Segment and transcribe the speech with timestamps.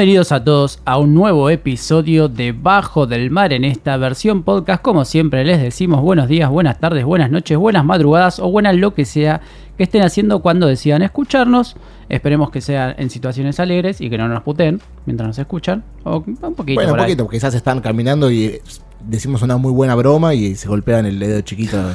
[0.00, 4.82] Bienvenidos a todos a un nuevo episodio de Bajo del Mar en esta versión podcast.
[4.82, 8.94] Como siempre les decimos buenos días, buenas tardes, buenas noches, buenas madrugadas o buenas lo
[8.94, 9.42] que sea
[9.76, 11.76] que estén haciendo cuando decidan escucharnos.
[12.08, 15.84] Esperemos que sea en situaciones alegres y que no nos puteen mientras nos escuchan.
[16.04, 16.76] O un poquito.
[16.76, 17.04] Bueno, un ahí.
[17.04, 18.58] poquito, porque quizás están caminando y
[19.02, 21.76] decimos una muy buena broma y se golpean el dedo chiquito.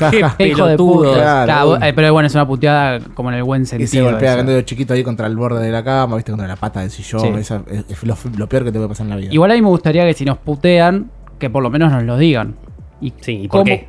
[0.10, 0.18] Qué
[0.48, 0.98] hijo de pelotudo.
[1.10, 1.14] puta.
[1.14, 1.44] Claro.
[1.46, 3.88] Claro, eh, pero bueno, es una puteada como en el buen y sentido.
[3.90, 4.40] se golpea eso.
[4.40, 6.90] el dedo chiquito ahí contra el borde de la cama, viste, contra la pata del
[6.90, 7.20] sillón.
[7.20, 7.28] Sí.
[7.40, 9.32] Esa es, es lo, lo peor que te puede pasar en la vida.
[9.32, 12.16] Igual a mí me gustaría que si nos putean, que por lo menos nos lo
[12.18, 12.54] digan.
[13.00, 13.88] Y Sí, ¿y por qué?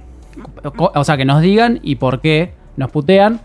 [0.76, 3.40] O sea, que nos digan y por qué nos putean.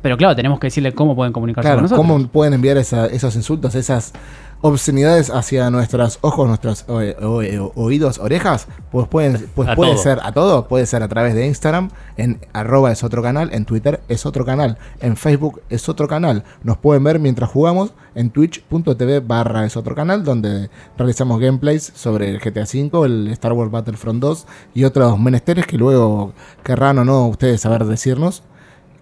[0.00, 2.06] Pero claro, tenemos que decirle cómo pueden comunicarse Claro, con nosotros.
[2.06, 4.12] ¿cómo pueden enviar esa- esos insultos, esas
[4.62, 8.66] obscenidades hacia nuestros ojos, nuestros o- o- o- oídos, orejas?
[8.90, 10.02] Pues, pueden, pues A puede todo.
[10.02, 13.64] ser a todo, puede ser a través de Instagram, en arroba es otro canal, en
[13.64, 16.44] Twitter es otro canal, en Facebook es otro canal.
[16.62, 22.30] Nos pueden ver mientras jugamos en twitch.tv barra es otro canal, donde realizamos gameplays sobre
[22.30, 26.32] el GTA V, el Star Wars Battlefront 2 y otros menesteres que luego
[26.62, 28.42] querrán o no ustedes saber decirnos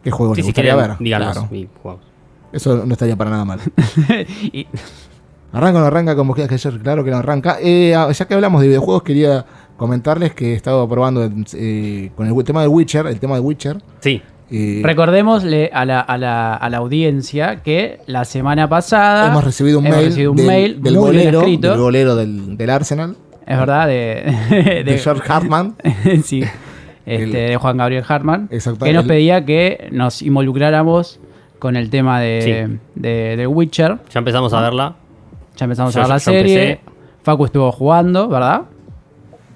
[0.02, 0.98] qué juegos Sí, les si gustaría quieren, ver.
[1.04, 1.36] díganos
[1.82, 2.00] Claro.
[2.52, 3.60] Eso no estaría para nada mal.
[4.52, 4.66] Y-
[5.52, 7.56] Arranca o no arranca como quieras que yo, claro que no arranca.
[7.60, 9.44] Eh, ah, ya que hablamos de videojuegos, quería
[9.76, 13.78] comentarles que he estado probando eh, con el tema de Witcher, el tema de Witcher.
[14.00, 19.42] Sí, eh, Recordémosle a la, a, la, a la audiencia que la semana pasada hemos
[19.44, 21.70] recibido un hemos mail, recibido un del, mail del muy bien golero, escrito.
[21.70, 25.74] del golero del, del Arsenal, es verdad, de, de, George Hartman.
[26.24, 26.42] sí,
[27.06, 31.18] este, El- de Juan Gabriel Hartman, que nos pedía que nos involucráramos
[31.58, 32.78] con el tema de, Sí.
[32.94, 33.98] de, de Witcher.
[34.12, 34.96] ya empezamos a verla.
[35.60, 36.70] Ya empezamos Yo- a ver la yo serie.
[36.72, 36.80] empecé.
[37.22, 38.62] Facu estuvo jugando, ¿verdad?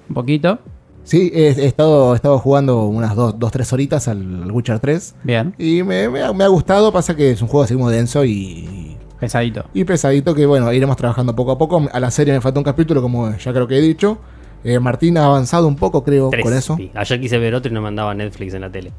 [0.07, 0.59] Un poquito.
[1.03, 4.79] Sí, he, he estado, he estado jugando unas 2, dos, 3 horitas al, al Witcher
[4.79, 5.15] 3.
[5.23, 7.89] Bien, Y me, me ha, me ha gustado, pasa que es un juego así como
[7.89, 9.65] denso y, pesadito.
[9.73, 11.87] y pesadito que bueno, iremos trabajando poco a poco.
[11.91, 14.19] A la serie me falta un capítulo, como ya creo que he dicho.
[14.63, 16.43] Eh, Martín ha avanzado un poco, creo, Tres.
[16.43, 16.75] con eso.
[16.77, 16.91] Sí.
[16.95, 18.91] Ayer quise ver otro y no me andaba Netflix en la tele.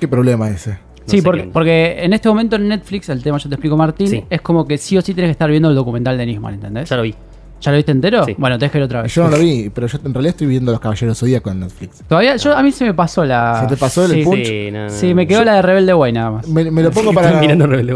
[0.00, 0.78] ¿Qué problema ese?
[1.06, 4.08] No sí, porque, porque en este momento en Netflix, el tema yo te explico, Martín,
[4.08, 4.24] Sí.
[4.30, 6.88] es como que sí o sí tienes que estar viendo el documental de Nisman, ¿entendés?
[6.88, 7.14] Ya lo vi.
[7.62, 8.24] ¿Ya lo viste entero?
[8.24, 8.34] Sí.
[8.38, 9.14] Bueno, tenés que ver otra vez.
[9.14, 12.02] Yo no lo vi, pero yo en realidad estoy viendo Los Caballeros Zodíaco en Netflix.
[12.08, 13.60] Todavía, yo, a mí se me pasó la.
[13.60, 14.46] ¿Se te pasó el sí, punch?
[14.46, 15.14] Sí, no, no, Sí, no.
[15.16, 16.48] me quedó la de Rebelde Way nada más.
[16.48, 17.38] Me, me lo pongo para,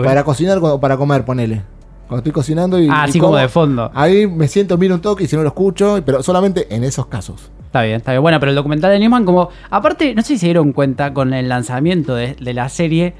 [0.04, 1.62] para cocinar o para comer, ponele.
[2.06, 2.88] Cuando estoy cocinando y.
[2.90, 3.90] Ah, y así como de fondo.
[3.94, 7.06] Ahí me siento, miro un toque y si no lo escucho, pero solamente en esos
[7.06, 7.50] casos.
[7.66, 8.22] Está bien, está bien.
[8.22, 9.48] Bueno, pero el documental de Nisman, como.
[9.70, 13.14] Aparte, no sé si se dieron cuenta con el lanzamiento de, de la serie,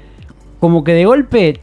[0.59, 1.59] como que de golpe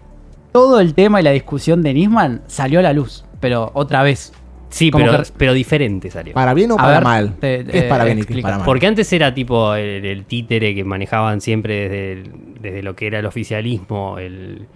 [0.52, 3.24] todo el tema y la discusión de Nisman salió a la luz.
[3.40, 4.32] Pero otra vez.
[4.68, 6.32] Sí, pero, que- pero diferente salió.
[6.34, 7.34] ¿Para bien o para ver, mal?
[7.38, 8.46] te- ¿Qué es eh, para bien y qué es explica.
[8.48, 8.64] para mal?
[8.64, 13.06] Porque antes era tipo el, el títere que manejaban siempre desde, el- desde lo que
[13.06, 14.66] era el oficialismo el,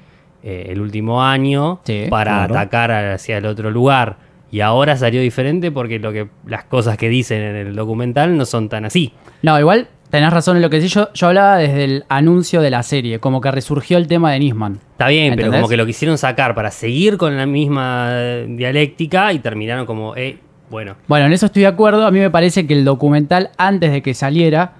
[0.48, 2.54] eh, el último año Sí, para claro.
[2.54, 4.18] atacar hacia el otro lugar.
[4.48, 8.44] Y ahora salió diferente porque lo que las cosas que dicen en el documental no
[8.46, 9.12] son tan así.
[9.42, 10.94] No, igual tenés razón en lo que decís.
[10.94, 14.38] Yo, yo hablaba desde el anuncio de la serie, como que resurgió el tema de
[14.38, 14.78] Nisman.
[14.92, 18.12] Está bien, pero como que lo quisieron sacar para seguir con la misma
[18.46, 20.38] dialéctica y terminaron como, eh,
[20.70, 22.06] bueno, Bueno, en eso estoy de acuerdo.
[22.06, 24.74] A mí me parece que el documental, antes de que saliera,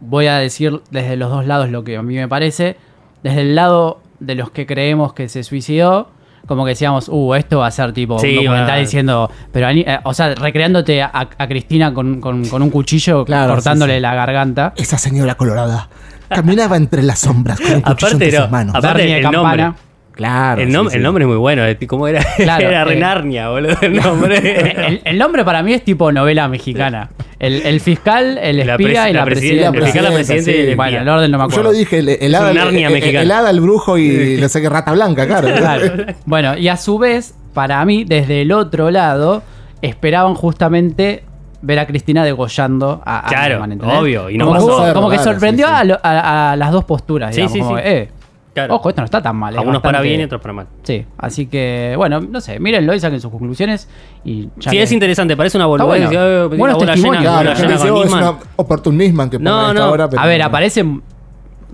[0.00, 2.76] voy a decir desde los dos lados lo que a mí me parece.
[3.22, 6.10] Desde el lado de los que creemos que se suicidó,
[6.46, 9.98] como que decíamos, uh, esto va a ser tipo Sí, un documental diciendo, pero eh,
[10.04, 14.02] o sea, recreándote a, a Cristina con, con- con un cuchillo Claro, cortándole sí, sí.
[14.02, 14.72] la garganta.
[14.76, 15.88] Esa señora colorada
[16.28, 18.74] caminaba entre las sombras con un cuchillo Aparte entre no, sus manos.
[18.74, 19.72] aparte- el nombre.
[20.12, 20.60] Claro.
[20.60, 20.96] el, sí, nom- sí.
[20.98, 22.22] el nombre es muy bueno, eh, ¿cómo era?
[22.36, 22.84] Claro, era eh.
[22.84, 24.38] Renarnia, boludo, el nombre.
[24.86, 27.10] El, el nombre para mí es tipo novela mexicana.
[27.38, 29.78] El, el fiscal, el La espía y la, la presi- presidenta.
[29.78, 30.76] el fiscal, la presidenta y el espía.
[30.76, 31.62] Bueno, el orden no me Yo acuerdo.
[31.72, 35.48] lo dije, el, hada, el, hada, el brujo y no sé qué, rata blanca, claro.
[35.56, 36.04] Claro.
[36.26, 39.42] Bueno, y a su vez, para mí, desde el otro lado,
[39.80, 41.24] esperaban justamente
[41.62, 43.64] ver a Cristina degollando a, a Claro,
[43.98, 44.76] obvio, y no como, pasó.
[44.78, 45.78] como- como que sorprendió sí, sí.
[45.80, 47.52] A, lo- a- a las dos posturas, Sí, digamos.
[47.54, 47.82] sí, como sí.
[47.86, 48.08] eh,
[48.54, 48.74] Claro.
[48.74, 49.54] Ojo, esto no está tan mal.
[49.54, 50.66] es Algunos para bien y otros para mal.
[50.82, 53.88] Sí, así que, bueno, no sé, mírenlo y saquen sus conclusiones.
[54.24, 56.08] Y ya Sí, que- es interesante, parece una boludez.
[56.10, 56.10] bueno.
[56.12, 56.48] eh,
[56.92, 57.22] testimonios.
[57.24, 59.82] llena, Claro, llena con es una oportunismo que No, no.
[59.84, 60.08] ahora.
[60.10, 60.46] pero A ver, no.
[60.46, 61.02] aparecen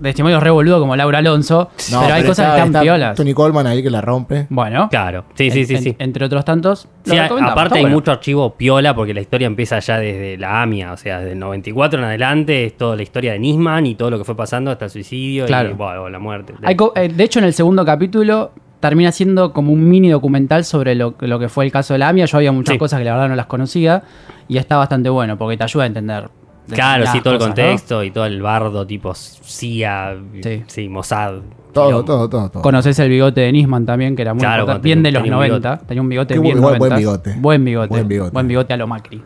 [0.01, 3.15] testimonios re boludo como Laura Alonso, No, pero hay cosas está- que están está piolas.
[3.15, 4.47] Tony Coleman ahí que la rompe.
[4.49, 5.75] Bueno, Claro, sí, sí, en- sí.
[5.75, 5.95] en- sí.
[5.99, 6.87] entre otros tantos.
[7.05, 7.95] Sí, a- aparte hay bueno.
[7.97, 11.39] mucho archivo piola porque la historia empieza ya desde la AMIA, o sea, desde el
[11.39, 14.71] 94 en adelante es toda la historia de Nisman y todo lo que fue pasando
[14.71, 15.69] hasta el suicidio Claro.
[15.71, 16.53] y bueno, la muerte.
[16.63, 20.95] Hay eh, de hecho, en el segundo capítulo termina siendo como un mini documental sobre
[20.95, 22.25] lo, lo que fue el caso de la AMIA.
[22.25, 22.79] Yo había muchas Sí.
[22.79, 24.03] cosas que la verdad no las conocía
[24.47, 26.29] y está bastante bueno porque te ayuda a entender.
[26.75, 30.63] Claro, sí, todo el contexto y todo el bardo tipo CIA, Sí.
[30.67, 30.89] sí.
[30.89, 31.35] Mossad,
[31.73, 32.61] Todo, todo, todo, todo.
[32.63, 34.85] Conoces el bigote de Nisman también, que era muy Claro, importante.
[34.85, 35.77] Bien de los tenía un 90.
[35.79, 36.97] Tenía un bigote Qué bien buen- buen 90.
[36.97, 37.35] bigote.
[37.39, 37.87] Buen bigote.
[37.89, 38.31] Buen bigote.
[38.31, 39.21] Buen bigote a lo Macri.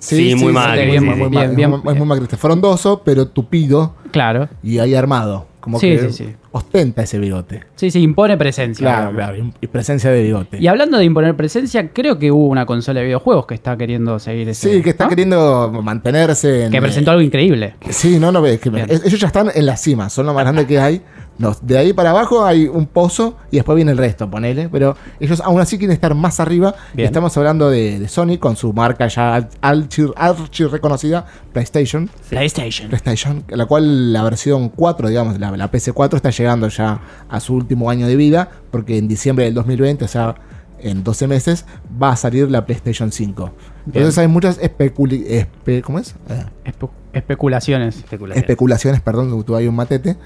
[0.00, 0.54] Sí, muy sí, muy- sí, muy sí.
[0.54, 1.70] ma- Bien, es bien.
[1.70, 2.36] muy- es muy macrista.
[2.36, 4.48] Frondoso, pero tupido Claro.
[4.62, 5.46] y ahí armado.
[5.60, 6.34] Como Sí, que sí, sí.
[6.56, 7.64] Ostenta ese bigote.
[7.74, 8.86] Sí, sí, impone presencia.
[8.86, 9.52] Claro, claro.
[9.60, 10.58] y- presencia de bigote.
[10.60, 14.20] Y hablando de imponer presencia, creo que hubo una consola de videojuegos que está queriendo
[14.20, 14.70] seguir ese.
[14.76, 15.10] Sí, que está ¿no?
[15.10, 16.70] queriendo mantenerse en.
[16.72, 17.74] Que presentó algo increíble.
[17.90, 18.60] Sí, no, no ves.
[18.60, 21.02] Que ellos ya están en la cima, son lo más grande que hay.
[21.36, 24.68] No, de ahí para abajo hay un pozo y después viene el resto, ponele.
[24.68, 26.74] Pero ellos aún así quieren estar más arriba.
[26.92, 27.06] Y Bien.
[27.06, 32.08] estamos hablando de, de Sony con su marca ya archi, archi reconocida, PlayStation.
[32.28, 32.88] PlayStation.
[32.88, 37.54] PlayStation, la cual la versión 4, digamos, la, la PC4 está llegando ya a su
[37.54, 40.36] último año de vida, porque en diciembre del 2020, o sea,
[40.78, 41.64] en 12 meses,
[42.00, 43.50] va a salir la PlayStation 5.
[43.86, 46.14] Entonces hay muchas especuli espe- ¿cómo es?
[46.28, 47.96] Eh, Espe- especulaciones.
[47.96, 48.38] Especulación.
[48.42, 50.16] especulaciones, perdón, que tuve ahí un matete,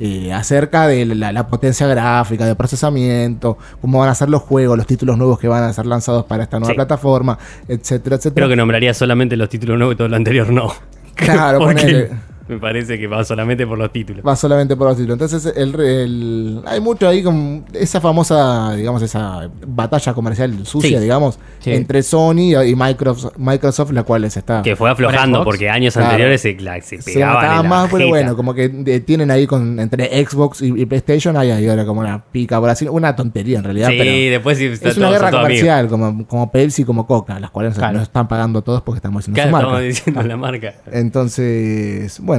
[0.00, 4.76] eh, acerca de la, la potencia gráfica, de procesamiento, cómo van a ser los juegos,
[4.76, 6.76] los títulos nuevos que van a ser lanzados para esta nueva Sí.
[6.76, 8.34] plataforma, etcétera, etcétera.
[8.34, 10.72] Creo que nombraría solamente los títulos nuevos y todo lo anterior no.
[11.14, 12.10] Claro, Porque ponele.
[12.48, 14.24] Me parece que va solamente por los títulos.
[14.26, 15.14] Va solamente por los títulos.
[15.20, 21.02] Entonces, el, el- hay mucho ahí con esa famosa, digamos, esa batalla comercial sucia, Sí.
[21.02, 21.72] digamos, Sí.
[21.72, 24.62] entre Sony y Microsoft, Microsoft, la cual les está.
[24.62, 26.08] Que fue aflojando porque años Claro.
[26.10, 27.34] anteriores se, la- se pegaban.
[27.34, 30.68] mataban en la más, pero bueno, como que de- tienen ahí con entre Xbox y,
[30.80, 33.96] y PlayStation, hay ahí ahora como una pica por así, una tontería en realidad, Sí,
[33.98, 37.50] pero después sí, está es una todo- guerra comercial, como, como Pepsi, como Coca, las
[37.50, 37.94] cuales Claro.
[37.94, 39.86] nos están pagando todos porque estamos haciendo Claro, su estamos marca.
[39.86, 40.74] diciendo la marca.
[40.92, 42.37] Entonces, bueno.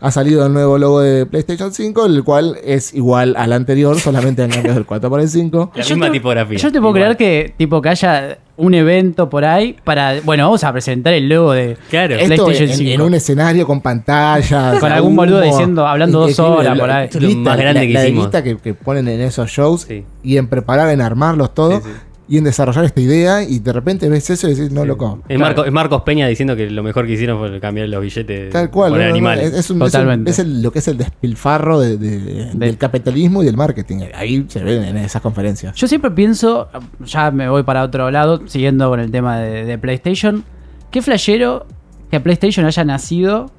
[0.00, 4.42] Ha salido el nuevo logo de PlayStation 5, el cual es igual al anterior, solamente
[4.44, 5.72] han cambiado el 4 por el 5.
[5.74, 6.56] La Yo misma te- tipografía.
[6.58, 7.16] Yo te puedo igual.
[7.16, 7.16] creer
[7.48, 10.20] que, tipo, que haya un evento por ahí para.
[10.22, 12.14] Bueno, vamos a presentar el logo de Claro.
[12.14, 12.90] Esto PlayStation en, 5.
[12.92, 14.78] en un escenario con pantallas.
[14.78, 17.04] Con algún boludo diciendo- hablando dos horas por ahí.
[17.06, 19.50] Esto es lo guita, más grande la- que la guita que, que ponen en esos
[19.50, 20.04] shows Sí.
[20.22, 21.90] y en preparar, en armarlos todo Sí, sí.
[22.30, 25.20] Y en desarrollar esta idea y de repente ves eso y decís, no, loco.
[25.28, 28.50] Es, Marco- es Marcos Peña diciendo que lo mejor que hicieron fue cambiar los billetes.
[28.52, 29.52] Tal cual, Poner no, no, no, animales.
[29.54, 30.30] es, es un- es un- Totalmente.
[30.30, 34.00] es el- lo que es el despilfarro de- de- del capitalismo y del marketing.
[34.14, 35.74] Ahí se ven en esas conferencias.
[35.74, 36.68] Yo siempre pienso,
[37.04, 40.44] ya me voy para otro lado, siguiendo con el tema de, de PlayStation.
[40.90, 41.66] Qué flashero
[42.10, 43.50] que PlayStation haya nacido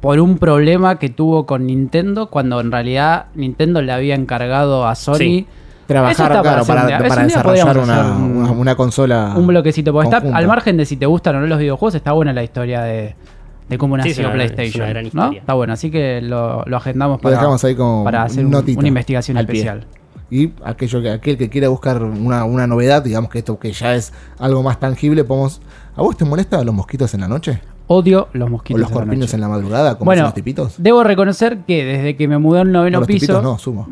[0.00, 4.94] por un problema que tuvo con Nintendo, cuando en realidad Nintendo le había encargado a
[4.94, 5.46] Sony Sí.
[5.94, 9.34] Trabajar, claro, para para, para desarrollar una, una- una consola.
[9.36, 9.92] un bloquecito.
[9.92, 12.42] Porque está, al margen de si te gustan o no los videojuegos, está buena la
[12.44, 13.14] historia de,
[13.68, 14.66] de cómo nació PlayStation.
[14.68, 15.32] es una gran ¿no?
[15.38, 18.54] Está bueno, así que lo, lo agendamos Lo para, dejamos ahí como para hacer un-
[18.54, 19.60] una investigación al pie.
[19.60, 19.86] especial.
[20.32, 23.96] Y aquello que, aquel que quiera buscar una, una novedad, digamos que esto que ya
[23.96, 25.60] es algo más tangible, podemos.
[25.96, 27.60] ¿A vos te molestan los mosquitos en la noche?
[27.92, 28.80] Odio los ¿O mosquitos.
[28.80, 29.34] los en la corpiños noche.
[29.34, 30.74] en la madrugada, como Bueno, son los tipitos?
[30.78, 33.26] Debo reconocer que desde que me mudé a un No, noveno los piso.
[33.26, 33.88] tipitos no, sumo.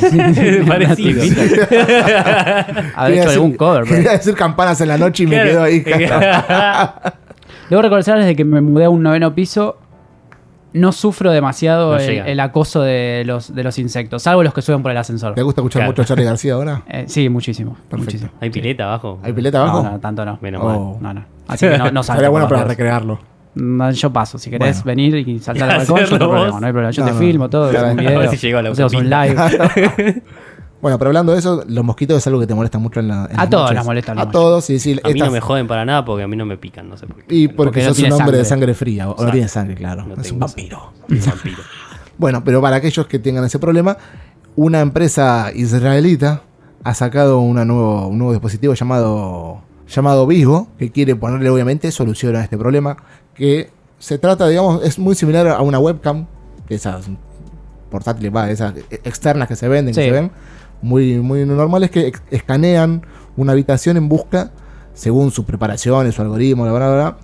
[0.66, 1.22] Parecido.
[2.96, 5.62] Haber hecho decir- algún cover, pero- quería decir campanas en la noche y me quedo
[5.62, 5.80] ahí.
[7.68, 9.76] Debo reconocer desde que me mudé a un noveno piso.
[10.72, 14.82] No sufro demasiado No el, acoso de los, de los insectos, salvo los que suben
[14.82, 15.34] por el ascensor.
[15.34, 15.92] ¿Te gusta escuchar Claro.
[15.92, 16.82] mucho a Charlie García ahora?
[16.88, 17.74] Eh, sí, muchísimo.
[17.88, 17.98] Perfecto.
[17.98, 18.30] muchísimo.
[18.40, 19.20] ¿Hay pileta abajo?
[19.22, 19.82] ¿Hay pileta abajo?
[19.84, 20.36] No, no, tanto no.
[20.40, 20.98] Menos Oh.
[21.00, 21.24] No, no.
[21.46, 22.68] Así que no, no por bueno los para dedos.
[22.70, 23.33] recrearlo.
[23.56, 24.38] Yo paso.
[24.38, 24.96] Si querés Bueno.
[25.10, 26.60] venir y saltar al balcón, yo no problema.
[26.60, 26.90] No hay problema.
[26.90, 27.18] Yo No, te no.
[27.20, 30.22] filmo todo, Claro, un a ver si llegó a la un live.
[30.80, 33.26] Bueno, pero hablando de eso, los mosquitos es algo que te molesta mucho en la.
[33.30, 33.76] en A las todos noches.
[33.78, 34.92] nos molestan A todos, sí, sí.
[35.02, 36.98] A mí no estas- me joden para nada porque a mí no me pican, no
[36.98, 37.34] sé por qué.
[37.34, 38.74] Y porque, Porque no sos un hombre de sangre.
[38.74, 40.04] fría, o no tiene sangre, claro.
[40.06, 40.92] No es un vampiro.
[41.08, 41.56] Un vampiro.
[42.18, 43.96] Bueno, pero para aquellos que tengan ese problema,
[44.56, 46.42] una empresa israelita
[46.82, 52.36] ha sacado una nuevo, un nuevo dispositivo llamado, llamado Vivo, que quiere ponerle obviamente solución
[52.36, 52.98] a este problema,
[53.34, 56.26] que se trata, digamos, es muy similar a una webcam,
[56.68, 57.06] de esas
[57.90, 60.30] portátiles, va, de esas externas que se venden, que se ven,
[60.82, 64.50] muy, muy normales, que escanean una habitación en busca,
[64.94, 67.16] según su preparación, su algoritmo, la verdad,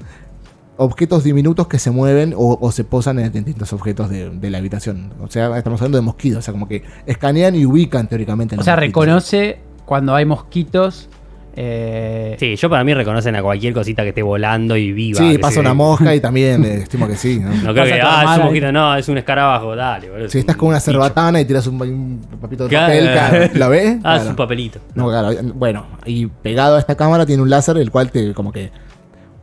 [0.76, 4.59] objetos diminutos que se mueven o, o se posan en distintos objetos de, de la
[4.59, 5.12] habitación.
[5.21, 8.57] O sea, estamos hablando de mosquitos, o sea, como que escanean y ubican teóricamente.
[8.57, 9.05] O sea, mosquitos.
[9.05, 11.09] reconoce cuando hay mosquitos.
[11.57, 15.19] Eh, Sí, yo para mí reconocen a cualquier cosita que esté volando y viva.
[15.19, 17.38] Sí, pasa una mosca y también eh, estimo que sí.
[17.40, 17.49] ¿no?
[17.50, 20.26] No creo Pasa que, ah, es un mosquito, no, es un escarabajo, dale, boludo.
[20.26, 20.90] es Si estás con una bicho.
[20.90, 23.97] cerbatana y tiras un, un papito de papel, claro, ¿lo ves?
[24.04, 24.30] Ah, es Claro.
[24.30, 24.78] un papelito.
[24.95, 28.52] No, claro, bueno, y pegado a esta cámara tiene un láser el cual te como
[28.52, 28.71] que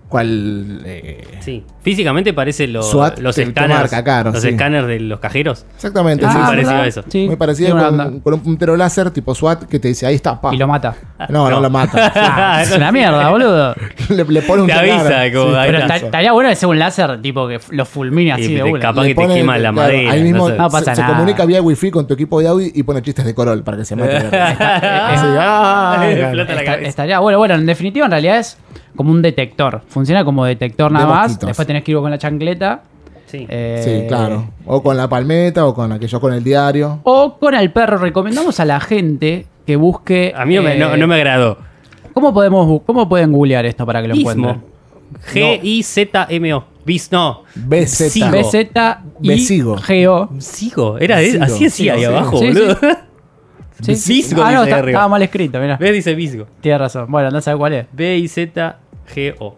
[0.08, 1.64] cual eh, Sí.
[1.82, 3.78] Físicamente parece lo- SWAT los te- te escáneres.
[3.78, 4.50] marca, claro, los sí.
[4.50, 5.66] escáneres de los cajeros.
[5.76, 6.50] Exactamente, Ah, sí, muy sí.
[6.50, 6.84] parecido ¿verdad?
[6.84, 7.04] a eso.
[7.08, 10.40] Sí, Muy parecido con, con un puntero láser tipo SWAT que te dice, ahí está,
[10.42, 10.54] pa.
[10.54, 10.96] Y lo mata.
[11.30, 11.60] No, no, No.
[11.62, 12.12] lo mata.
[12.16, 13.76] Ah, es una mierda, boludo.
[14.10, 15.34] le, le pone un Te avisa, celular.
[15.34, 18.56] como, ahí Pero estaría bueno que sea un láser tipo que lo fulmine así Y
[18.56, 18.80] de te una.
[18.82, 20.12] capaz Le que te pone- quema la claro, madera.
[20.12, 20.56] Ahí mismo no.
[20.56, 21.14] No pasa se, se nada.
[21.14, 23.86] comunica vía wifi con tu equipo de audio y pone chistes de Corol para que
[23.86, 24.18] se mate.
[24.32, 27.38] Ah, ah, estaría bueno.
[27.38, 28.58] Bueno, en definitiva, en realidad es
[28.98, 29.82] como un detector.
[29.88, 31.24] Funciona como detector nada De más.
[31.30, 31.48] mosquitos.
[31.48, 32.82] Después tenés que ir con la chancleta.
[33.28, 33.46] Sí.
[33.50, 34.50] eh, Sí, claro.
[34.66, 37.00] O con la palmeta o con aquello con el diario.
[37.04, 37.98] O con el perro.
[37.98, 40.34] Recomendamos a la gente que busque.
[40.36, 41.58] A mí no, me, eh, no, no me agradó.
[42.14, 44.32] ¿Cómo, podemos, ¿Cómo pueden googlear esto para que lo Ismo.
[44.32, 44.64] encuentren?
[45.34, 46.64] G-I-Z-M-O.
[46.86, 47.44] Bis, no.
[47.56, 48.32] BZ.
[49.22, 50.30] B-Z-I-G-O.
[50.40, 50.98] Sigo.
[51.00, 51.44] Era de- Sigo.
[51.44, 52.78] así decía ahí Sí, abajo, sí, boludo.
[53.82, 54.14] Sí, sí.
[54.14, 54.92] Visgo Ah, no, está- arriba.
[54.92, 55.78] estaba mal escrito, mirá.
[55.78, 56.48] B dice Visgo.
[56.62, 57.06] Tienes razón.
[57.12, 57.86] Bueno, no sabes cuál es.
[59.16, 59.56] B-I-Z-G-O.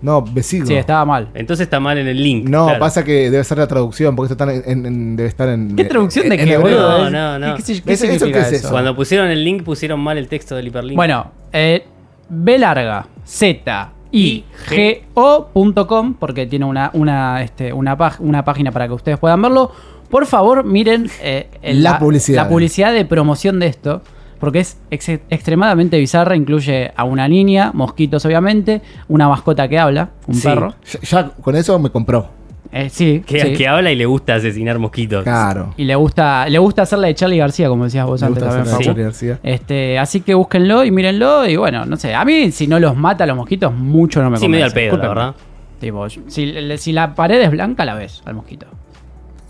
[0.00, 0.66] No, besigo.
[0.66, 1.28] Sí, estaba mal.
[1.32, 2.48] Entonces está mal en el link.
[2.48, 2.80] No, claro.
[2.80, 5.76] pasa que debe ser la traducción, porque esto está en, en- en- debe estar en.
[5.76, 7.08] ¿Qué traducción de en qué, boludo?
[7.08, 7.56] No, no, no.
[7.56, 8.56] ¿Qué, qué- qué ¿Eso- eso significa qué es eso?
[8.66, 8.70] eso?
[8.70, 10.96] Cuando pusieron el link pusieron mal el texto del hiperlink.
[10.96, 11.84] Bueno, eh,
[12.28, 18.72] B larga, Z, I, G, O.com, porque tiene una, una, este, una, pag- una página
[18.72, 19.70] para que ustedes puedan verlo.
[20.10, 22.42] Por favor, miren eh, el- La publicidad.
[22.42, 24.02] la publicidad de promoción de esto,
[24.42, 26.34] porque es ex- extremadamente bizarra.
[26.34, 30.42] Incluye a una niña, mosquitos obviamente, una mascota que habla, un Sí.
[30.48, 30.74] perro.
[30.90, 32.28] Ya, ya con eso me compró.
[32.72, 33.52] Eh, sí, que, sí.
[33.52, 35.22] que habla y le gusta asesinar mosquitos.
[35.22, 35.74] Claro.
[35.76, 38.58] Y le gusta, le gusta hacerla de Charlie García, como decías vos Me antes gusta
[38.64, 39.38] también, Charlie García.
[39.44, 41.46] Este, así que búsquenlo y mírenlo.
[41.46, 42.12] Y bueno, no sé.
[42.12, 44.72] A mí, si no los mata a los mosquitos, mucho no me Sí, medio al
[44.72, 45.34] pedo, la verdad.
[45.78, 48.66] Tipo, si, si la pared es blanca, la ves al mosquito.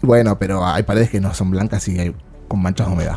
[0.02, 2.12] Bueno, pero hay paredes que no son blancas y hay
[2.49, 3.16] con manchas de humedad.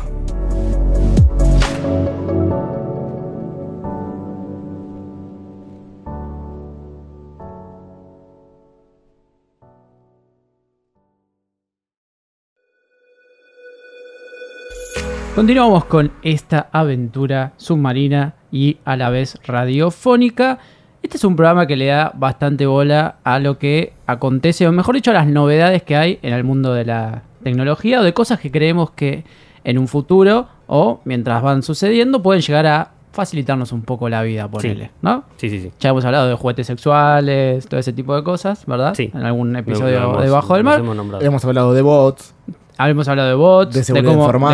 [15.36, 20.58] Continuamos con esta aventura submarina y a la vez radiofónica.
[21.02, 24.94] Este es un programa que le da bastante bola a lo que acontece, o mejor
[24.94, 28.40] dicho, a las novedades que hay en el mundo de la tecnología o de cosas
[28.40, 29.24] que creemos que
[29.62, 34.46] en un futuro o mientras van sucediendo pueden llegar a facilitarnos un poco la vida,
[34.48, 35.24] ponele, ¿no?
[35.38, 35.72] Sí, sí, sí.
[35.80, 38.94] Ya hemos hablado de juguetes sexuales, todo ese tipo de cosas, ¿verdad?
[38.94, 39.10] Sí.
[39.14, 40.80] En algún episodio de Bajo del Mar.
[40.80, 41.24] hemos nombrado.
[41.24, 42.34] Hemos hablado de bots.
[42.78, 44.02] Hemos hablado de bots, De de,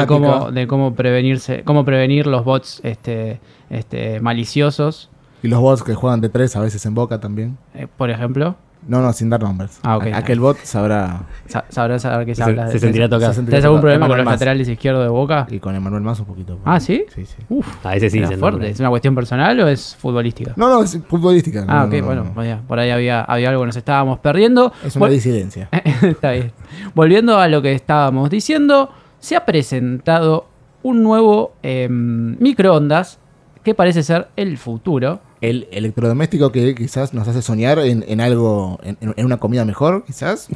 [0.07, 5.11] cómo, de cómo prevenirse, cómo prevenir los bots este, este, maliciosos,
[5.43, 7.59] Y los bots que juegan de tres a veces en boca también.
[7.75, 8.55] eh, por ejemplo.
[8.87, 9.79] No, no, sin dar nombres.
[9.85, 10.07] Ah, ok.
[10.13, 11.23] Aquel bot sabrá.
[11.47, 12.67] Sa- Sabrás saber qué se, Se- habla.
[12.67, 13.31] se de- sentirá tocado.
[13.33, 15.47] se sentirá ¿Tienes algún problema con los laterales izquierdos de boca?
[15.51, 16.59] Y con Emanuel más un poquito.
[16.65, 17.05] Ah, ¿sí?
[17.15, 17.37] Sí, sí.
[17.49, 18.69] Uf, A ese sí era se fuerte.
[18.71, 20.53] ¿Es una cuestión personal o es futbolística?
[20.57, 21.65] No, no, es futbolística.
[21.69, 22.35] ah, no, ok, no, no, bueno, no.
[22.35, 24.73] vaya, por ahí había, había algo que nos estábamos perdiendo.
[24.85, 25.69] Es una Vol- disidencia.
[26.03, 26.51] Está bien.
[26.95, 30.47] Volviendo a lo que estábamos diciendo, se ha presentado
[30.83, 33.19] un nuevo eh, microondas
[33.63, 35.21] que parece ser el futuro.
[35.43, 40.05] El electrodoméstico que quizás nos hace soñar en, en algo, en, en una comida mejor,
[40.07, 40.49] quizás.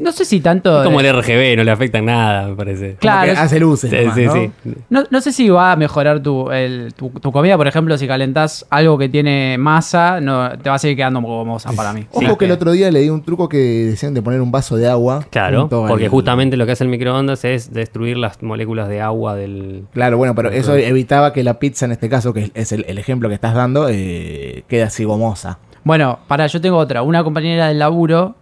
[0.00, 0.78] No sé si tanto.
[0.80, 2.96] Es como el RGB, no le afecta en nada, me parece.
[2.98, 3.90] Claro, Como que es- hace luces.
[3.90, 4.32] Sí, nomás, sí, ¿no?
[4.32, 4.50] sí.
[4.88, 8.06] no, no sé si va a mejorar tu, el- tu, tu comida, por ejemplo, si
[8.06, 12.06] calentás algo que tiene masa, no, te va a seguir quedando gomosa para mí.
[12.12, 14.88] Ojo que el otro día leí un truco que decían de poner un vaso de
[14.88, 15.24] agua.
[15.30, 19.34] Claro, porque al- justamente lo que hace el microondas es destruir las moléculas de agua
[19.34, 19.84] del...
[19.92, 22.98] Claro, bueno, pero eso evitaba que la pizza, en este caso, que es el, el
[22.98, 25.58] ejemplo que estás dando, eh, quede así gomosa.
[25.84, 27.02] Bueno, para, yo tengo otra.
[27.02, 28.34] Una compañera del laburo,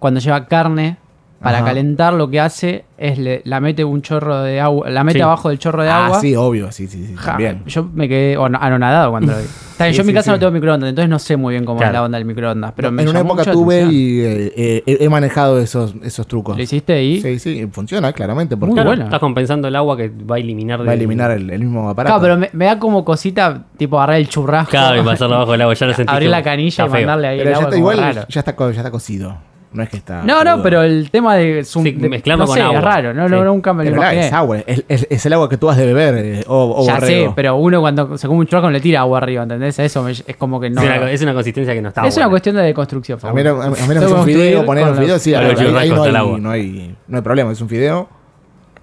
[0.00, 0.96] cuando lleva carne
[1.40, 1.68] para Ajá.
[1.68, 5.22] calentar, lo que hace es le, la mete un chorro de agua, la mete Sí.
[5.22, 6.20] abajo del chorro de ah, agua.
[6.20, 7.14] sí, obvio, sí, sí, sí.
[7.16, 7.62] Ja, también.
[7.64, 9.44] yo me quedé anonadado cuando lo vi.
[9.80, 10.30] Sí, yo en mi casa sí.
[10.32, 12.74] no tengo microondas, entonces no sé muy bien cómo es la onda del microondas.
[12.76, 16.54] Pero me en una época tuve y eh, eh, he manejado esos, esos trucos.
[16.54, 17.22] ¿Lo hiciste y?
[17.22, 19.04] Sí, sí, funciona claramente porque Muy Claro, bueno.
[19.04, 20.86] Estás compensando el agua que va a eliminar...
[20.86, 22.12] va a eliminar el, el mismo aparato.
[22.20, 24.70] Claro, pero me, me da como cosita, tipo agarrar el churrasco.
[24.72, 27.38] Claro, y pasarlo abajo del agua, ya lo sentís Abrir la canilla y mandarle ahí
[27.38, 29.38] Pero el ya agua está igual, ya está, co- ya está cocido.
[29.72, 30.22] No es que está.
[30.24, 30.62] No, no, crudo.
[30.64, 32.78] pero el tema de, zum- Sí, de- mezclarlo no con sé, agua.
[32.78, 34.26] es raro, no, nunca me lo Pero imaginé.
[34.26, 36.86] es agua, es, es- es el agua que tú has de beber, eh, o, o
[36.86, 37.28] ya borrego.
[37.28, 39.78] sé, pero uno cuando se come un churrasco le tira agua arriba, ¿entendés?
[39.78, 40.82] Eso me- es como que no.
[40.82, 43.20] es, una, es una consistencia que no está es una cuestión de construcción.
[43.22, 46.38] A menos, a menos un fideo, poner un fideo, los- sí, ahí, no, hay, agua.
[46.40, 48.08] no, hay, no hay problema, es un fideo.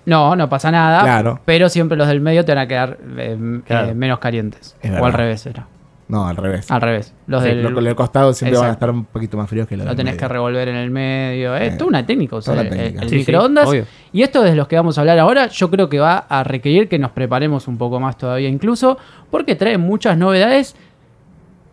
[0.05, 1.01] No, no pasa nada.
[1.03, 1.41] Claro.
[1.43, 3.89] Pero siempre los del medio te van a quedar eh, Claro.
[3.89, 4.77] eh, menos calientes.
[4.81, 5.05] Es o verdad.
[5.07, 5.67] al revés era.
[6.09, 6.71] No, al revés.
[6.71, 7.13] Al revés.
[7.27, 9.75] Los Sí, del, los del costado siempre van a estar un poquito más fríos que
[9.75, 10.27] los lo del tenés medio.
[10.27, 11.53] que revolver en el medio.
[11.55, 13.03] Es Eh, toda una técnica usar toda una el- técnica.
[13.03, 13.69] el Sí, sí, microondas.
[14.13, 16.87] y esto de los que vamos a hablar ahora, yo creo que va a requerir
[16.87, 18.97] que nos preparemos un poco más todavía incluso,
[19.29, 20.77] porque trae muchas novedades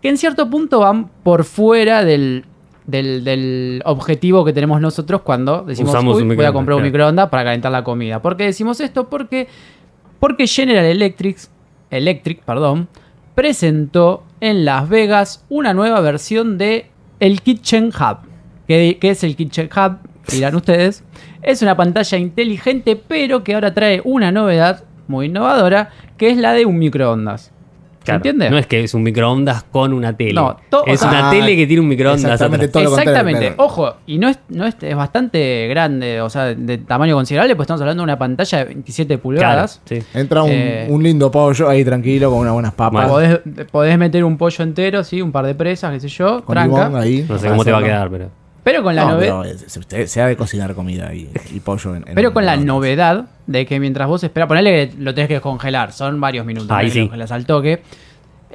[0.02, 2.44] que en cierto punto van por fuera del,
[2.88, 6.80] del, del objetivo que tenemos nosotros cuando decimos Usamos "Uy, voy a microondas", comprar un
[6.80, 6.90] claro.
[6.92, 8.20] microondas para calentar la comida.
[8.20, 9.08] ¿Por qué decimos esto?
[9.08, 9.46] Porque,
[10.18, 11.38] porque General Electric,
[11.90, 12.88] Electric perdón,
[13.34, 18.18] presentó en Las Vegas una nueva versión de el Kitchen Hub.
[18.66, 19.98] ¿Qué, es el Kitchen Hub?
[20.30, 21.04] Dirán ustedes.
[21.42, 26.52] Es una pantalla inteligente, pero que ahora trae una novedad muy innovadora, que es la
[26.52, 27.53] de un microondas.
[28.04, 28.50] ¿Se Claro, entiende?
[28.50, 30.34] No es que es un microondas con una tele.
[30.34, 30.56] No,
[30.86, 32.72] es sea- una tele que tiene un microondas Exactamente, atrás.
[32.72, 33.46] todo lo contrario, Exactamente.
[33.56, 33.64] claro.
[33.64, 37.64] Ojo, y no es, no es, es bastante grande, o sea, de tamaño considerable, pues
[37.64, 39.80] estamos hablando de una pantalla de 27 Claro, pulgadas.
[39.86, 40.00] sí.
[40.12, 43.08] Entra un, Eh, un lindo pollo ahí tranquilo con unas buenas papas.
[43.08, 43.40] Podés,
[43.72, 46.98] podés meter un pollo entero, sí, un par de presas, qué sé yo, Con tranca.
[47.00, 47.24] ahí.
[47.28, 48.43] No sé cómo te va a quedar, pero.
[48.64, 49.42] Pero con la No, novedad.
[49.42, 52.44] pero es- se, se ha de cocinar comida y, y pollo en, en Pero con
[52.46, 56.46] la novedad de que mientras vos esperás, ponele que lo tenés que descongelar, son varios
[56.46, 57.00] minutos, Ahí sí.
[57.00, 57.82] lo congelás al toque.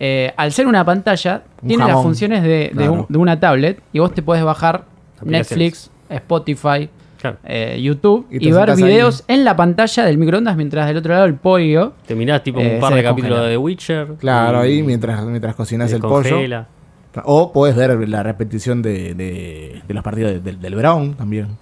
[0.02, 2.94] Eh, al ser una pantalla, Un tiene las funciones de, de Claro.
[2.94, 4.86] un- de una tablet y vos te podés bajar.
[5.22, 6.90] Netflix, Spotify,
[7.20, 7.38] Claro.
[7.44, 8.82] eh, YouTube Y ver ahí.
[8.82, 11.92] videos en la pantalla del microondas mientras del otro lado el pollo.
[12.08, 14.08] Te mirás tipo Eh, un par de capítulos de The Witcher.
[14.20, 16.40] Claro, y- ahí mientras, mientras cocinas el pollo.
[17.26, 21.58] O puedes ver la repetición de, de- de los partidos de- del- del Brown también.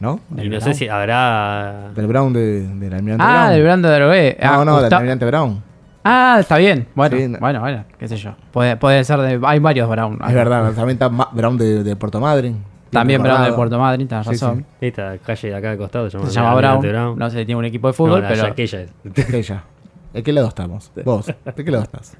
[0.00, 0.20] ¿No?
[0.28, 1.90] No sé si habrá.
[1.94, 3.52] Del Brown de, del almirante Ah, Brown.
[3.54, 4.36] del Brando de Aroé.
[4.42, 5.62] No, Ah, no, del almirante Brown.
[6.04, 6.86] Ah, está bien.
[6.94, 7.38] Bueno, Sí, no.
[7.38, 8.32] bueno, bueno, qué sé yo.
[8.52, 9.40] Puede, puede ser de.
[9.44, 10.18] Hay varios Brown.
[10.28, 12.62] Es verdad, también está Ma- Brown de, de Puerto Madryn.
[12.90, 13.52] También Brown de.
[13.54, 14.66] Puerto Madryn, tenés Sí, razón.
[14.80, 17.18] Esta calle de acá de costado se llama, Se llama Brown.
[17.18, 18.42] No sé si tiene un equipo de fútbol, No, la- pero.
[18.42, 18.90] ya aquella es.
[19.24, 19.64] Aquella.
[20.12, 20.92] ¿De qué lado estamos?
[21.04, 22.16] Vos, ¿de qué lado estás?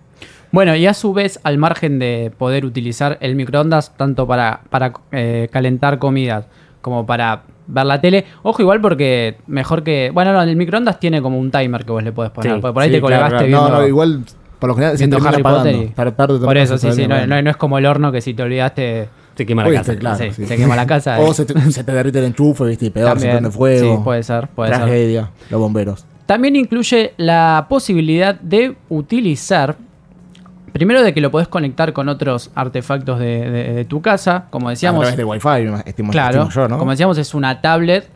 [0.52, 4.92] Bueno, y a su vez, al margen de poder utilizar el microondas tanto para, para
[5.12, 6.46] eh, calentar comidas
[6.80, 10.10] como para ver la tele, ojo igual porque mejor que...
[10.14, 12.72] Bueno, no, el microondas tiene como un timer que vos le podés poner, Sí, porque
[12.74, 13.64] por ahí Sí, te claro, colgaste claro.
[13.64, 13.68] viendo...
[13.76, 14.20] No, no, igual,
[14.60, 15.64] por lo general, termina Harry apagando.
[15.72, 17.86] Potter y- Tarde- tarde o Por eso, sí, sí, no, no- no es como el
[17.86, 19.08] horno que si te olvidaste...
[19.34, 19.96] Se quema la Oye, casa.
[19.96, 20.46] claro, sí, sí.
[20.46, 21.18] se quema la casa.
[21.20, 22.86] O se te, se te derrite el enchufe, ¿viste?
[22.86, 23.32] Y peor, También.
[23.32, 23.96] se prende fuego.
[23.96, 24.78] Sí, puede ser, puede ser.
[24.78, 25.30] Tragedia.
[25.50, 26.06] Los bomberos.
[26.24, 29.76] También incluye la posibilidad de utilizar,
[30.72, 34.68] primero de que lo podés conectar con otros artefactos de, de- de tu casa, como
[34.68, 35.00] a decíamos...
[35.00, 36.78] través de Wi-Fi, estimo, Claro, estimo yo, ¿no?
[36.78, 38.08] como decíamos, es una tablet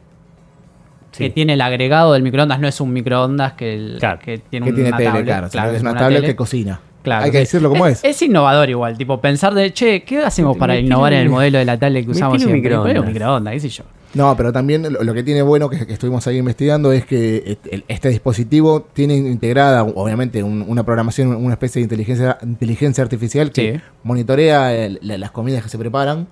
[1.12, 1.24] Sí.
[1.24, 4.20] que tiene el agregado del microondas, no es un microondas que, el- Claro.
[4.20, 5.24] que tiene que tiene una tele, tablet.
[5.51, 5.70] claro.
[5.72, 6.27] es una, una tablet tele.
[6.29, 6.81] que cocina.
[7.03, 8.05] Claro, Hay que decirlo como es.
[8.05, 11.64] Es innovador igual, tipo pensar de, che, ¿qué hacemos para innovar en el modelo de
[11.64, 12.77] la tablet que usamos siempre?
[12.79, 13.85] un microondas, qué sé yo.
[14.12, 18.09] No, pero también lo, que tiene bueno que, que estuvimos ahí investigando es que este,
[18.09, 23.81] dispositivo tiene integrada, obviamente, un- una programación, una especie de inteligencia, inteligencia artificial que Sí.
[24.03, 26.27] monitorea el- la- las comidas que se preparan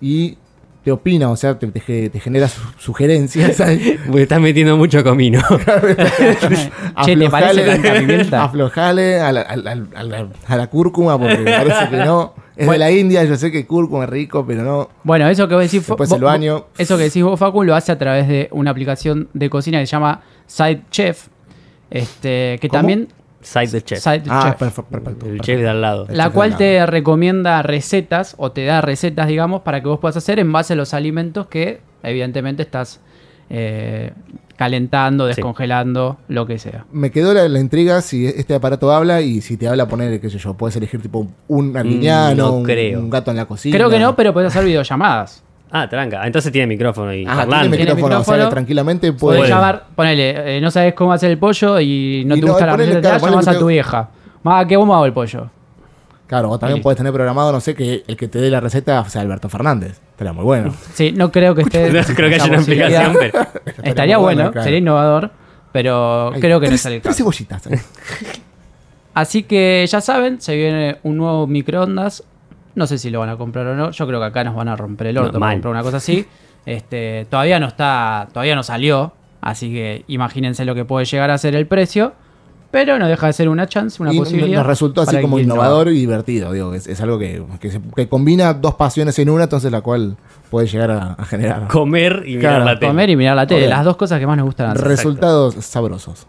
[0.00, 0.38] y
[0.82, 3.56] te opina, o sea, te, te ge- te genera su- sugerencias.
[4.06, 5.40] Porque estás metiendo mucho comino.
[7.04, 8.44] che, ¿te parece tanta pimienta?
[8.44, 12.34] Aflojale a la, a la- a la- a la cúrcuma porque parece que no.
[12.56, 12.72] Es Bueno.
[12.84, 14.88] de la India, yo sé que cúrcuma es rico, pero no.
[15.02, 16.66] Bueno, eso que vos decís, Después vos- el baño.
[16.78, 19.86] eso que decís vos, Facu, lo hace a través de una aplicación de cocina que
[19.86, 21.26] se llama Side Chef.
[21.90, 22.80] Este, que ¿Cómo?
[22.80, 23.08] también.
[23.40, 23.98] Side the chef.
[23.98, 24.62] Side Ah, Chef.
[24.78, 25.26] perfe- perfecto.
[25.26, 26.06] el chef de al lado.
[26.08, 30.38] La cual te recomienda recetas o te da recetas, digamos, para que vos puedas hacer
[30.38, 33.00] en base a los alimentos que evidentemente estás
[33.50, 34.12] eh,
[34.56, 35.34] calentando, Sí.
[35.36, 36.84] descongelando, lo que sea.
[36.92, 40.30] Me quedó la, la intriga si este aparato habla y si te habla poner, qué
[40.30, 43.00] sé yo, puedes elegir tipo un arguiñano, no un, creo.
[43.00, 43.76] un gato en la cocina.
[43.76, 45.42] Creo que no, pero puedes hacer videollamadas.
[45.76, 46.24] Ah, tranca.
[46.24, 47.76] Entonces tiene micrófono y Ah, tiene.
[47.76, 48.44] Tiene micrófono, o sea, micrófono.
[48.44, 49.50] que tranquilamente Puedes puede.
[49.50, 52.66] llamar, ponele, eh, no sabes cómo hacer el pollo y no Y te no, gusta
[52.66, 54.08] la ponele, receta, claro, llamas a tu vieja.
[54.44, 55.50] Ma, ¿qué cómo hago el pollo?
[56.26, 59.04] Claro, o también puedes tener programado, no sé, que el que te dé la receta
[59.08, 60.00] sea Alberto Fernández.
[60.12, 60.74] Estaría muy bueno.
[60.94, 61.90] Sí, no creo que esté.
[61.92, 63.46] No creo que haya una explicación, pero.
[63.82, 64.64] Estaría bueno, bueno, claro.
[64.64, 65.30] sería innovador,
[65.72, 67.16] pero Ay, creo que no es el Tres caso.
[67.18, 67.66] cebollitas.
[67.66, 67.80] eh.
[69.14, 72.24] Así que ya saben, se viene un nuevo microondas.
[72.74, 73.90] No sé si lo van a comprar o no.
[73.92, 75.98] Yo creo que acá nos van a romper el orto No, para comprar una cosa
[75.98, 76.26] así.
[76.66, 79.12] Este, todavía no está, todavía no salió.
[79.40, 82.14] Así que imagínense lo que puede llegar a ser el precio.
[82.74, 84.58] Pero no deja de ser una chance, una y posibilidad.
[84.58, 86.50] nos resultó así como innovador y divertido.
[86.52, 89.80] Digo, es, es algo que, que, se- que combina dos pasiones en una, entonces la
[89.80, 90.16] cual
[90.50, 92.90] puede llegar a, a generar Comer y mirar Claro, la tele.
[92.90, 94.84] Comer y mirar la tele, las dos cosas que más nos gustan hacer.
[94.88, 96.26] resultados sabrosos.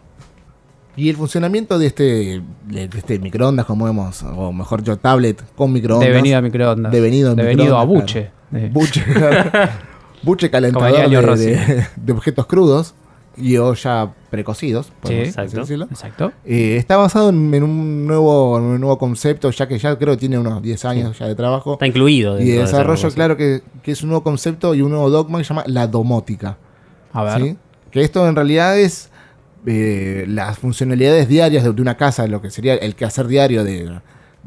[0.98, 5.72] Y el funcionamiento de este, de este microondas, como vemos, o mejor yo, tablet con
[5.72, 6.08] microondas.
[6.08, 6.92] Devenido a microondas.
[6.92, 8.30] Devenido a Devenido a microondas, buche.
[8.50, 8.64] claro.
[8.66, 9.04] Eh, Buche,
[10.22, 12.94] buche calentador de objetos crudos
[13.36, 15.60] y o ya precocidos, podemos Sí, exacto.
[15.60, 15.86] decirlo.
[15.90, 16.32] Exacto.
[16.44, 20.14] Eh, está basado en, en un nuevo, en un nuevo concepto, ya que ya creo
[20.14, 21.74] que tiene unos 10 años ya de trabajo.
[21.74, 22.40] Está incluido.
[22.40, 25.44] Y de desarrollo, claro que, que es un nuevo concepto y un nuevo dogma que
[25.44, 26.56] se llama la domótica.
[27.12, 27.40] A ver.
[27.42, 27.56] ¿sí?
[27.90, 29.10] Que esto en realidad es
[29.66, 34.00] eh, las funcionalidades diarias de, de una casa, lo que sería el quehacer diario de,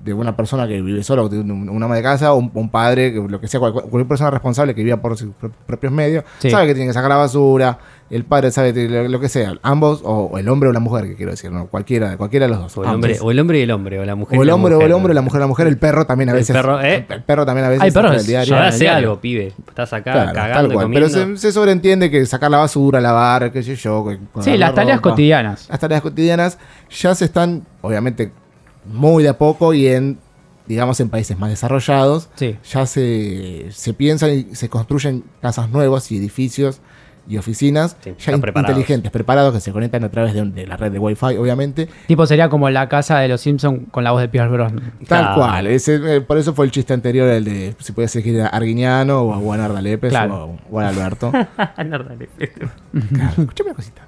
[0.04, 3.12] de una persona que vive solo, de un, ama de casa, o un, un padre,
[3.12, 6.50] lo que sea, cual- cualquier persona responsable que viva por sus pro- propios medios, Sí.
[6.50, 7.78] sabe que tiene que sacar la basura,
[8.10, 11.06] el padre sabe lo, lo que sea, ambos, o, o el hombre o la mujer,
[11.06, 11.68] que quiero decir, ¿no?
[11.68, 12.78] cualquiera, cualquiera de los dos.
[12.78, 14.40] O el, hombre, o el hombre y el hombre, o la mujer.
[14.40, 16.40] O el hombre o el hombre, la mujer, la mujer, el perro también a El
[16.40, 16.56] veces.
[16.56, 17.06] perro, ¿eh?
[17.08, 17.84] El perro también a veces.
[17.84, 18.56] Hay perros saca el diario.
[18.56, 19.54] Ya hace algo, pibe.
[19.68, 20.90] Estás acá Claro, cagando cual.
[20.92, 24.04] Pero se, se sobreentiende que sacar la basura, lavar, qué sé yo.
[24.08, 25.68] que- Sí, las la tareas ropa, cotidianas.
[25.70, 26.58] Las tareas cotidianas
[26.90, 28.32] ya se están, obviamente,
[28.86, 30.18] muy de a poco y en,
[30.66, 32.56] digamos, en países más desarrollados, Sí.
[32.72, 36.82] ya se, se piensan y se construyen casas nuevas y edificios
[37.28, 38.70] y oficinas Sí, ya están in- preparados.
[38.78, 41.88] inteligentes, preparados, que se conectan a través de, un- de la red de Wi-Fi, obviamente.
[42.08, 44.92] Tipo sería como la casa de los Simpsons con la voz de Pierce Brosnan.
[45.08, 45.36] Tal Claro.
[45.36, 45.68] cual.
[45.68, 49.22] Ese, eh, por eso fue el chiste anterior, el de si podías elegir a Arguiñano
[49.22, 50.46] o a Juan Ardalepes Claro.
[50.46, 51.32] o, a- o a Alberto.
[51.60, 52.06] Claro,
[53.38, 54.02] escuchame una cosita.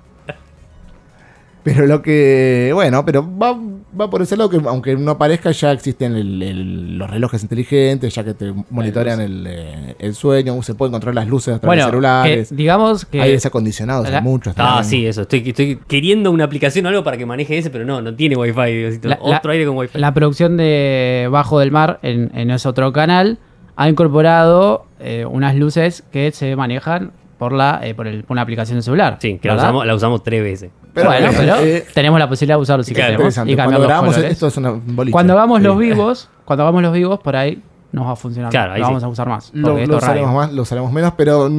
[1.64, 2.72] Pero lo que.
[2.74, 3.56] Bueno, pero va,
[4.00, 8.16] va por ese lado que, aunque no parezca, ya existen el- el- los relojes inteligentes,
[8.16, 11.68] ya que te monitorean el, eh, el sueño, se pueden controlar las luces a través
[11.68, 12.50] Bueno, de celulares.
[12.50, 14.54] que digamos que Aires acondicionados, La- hay muchos.
[14.58, 14.86] Ah, también.
[14.86, 15.22] sí, eso.
[15.22, 18.36] Estoy, estoy queriendo una aplicación o algo para que maneje ese, pero no, no tiene
[18.36, 18.60] wifi.
[18.60, 20.00] necesito La- la- otro aire con wifi.
[20.00, 23.38] la producción de Bajo del Mar en, en ese otro canal
[23.76, 27.12] ha incorporado eh, unas luces que se manejan
[27.42, 29.18] por la eh, por, el- por una aplicación de celular.
[29.20, 30.70] sí, que la usamos, la usamos tres veces.
[30.94, 33.82] Pero bueno, bueno, pero eh, tenemos la posibilidad de usarlo si Claro, queremos y Cuando
[33.82, 34.32] grabamos colores.
[34.34, 35.12] esto es una boliche.
[35.12, 35.64] Cuando hagamos Sí.
[35.64, 37.60] los vivos, cuando hagamos los vivos, por ahí
[37.94, 38.52] nos va a funcionar.
[38.52, 38.90] Claro, ahí lo sí.
[38.92, 39.50] vamos a usar más.
[39.56, 41.50] Lo, lo usaremos más, lo usaremos menos, pero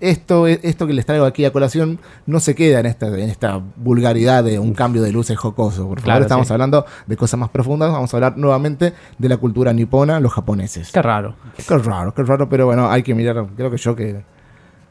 [0.00, 3.60] esto, esto que les traigo aquí a colación no se queda en esta, en esta
[3.76, 5.82] vulgaridad de un cambio de luces jocoso.
[5.88, 6.52] Por favor, Claro, estamos sí.
[6.54, 7.92] hablando de cosas más profundas.
[7.92, 10.90] Vamos a hablar nuevamente de la cultura nipona, los japoneses.
[10.90, 11.34] Qué raro.
[11.68, 13.44] Qué raro, qué raro, pero bueno, hay que mirar.
[13.56, 14.22] Creo que yo que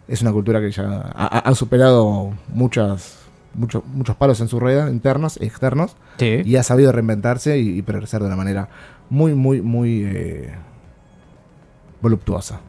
[0.07, 3.17] es una cultura que ya ha, superado muchas,
[3.53, 6.41] muchos, muchos palos en su rueda, internos y externos, Sí.
[6.45, 8.69] y ha sabido reinventarse y, y progresar de una manera
[9.09, 10.53] muy, muy, muy eh,
[12.01, 12.59] voluptuosa.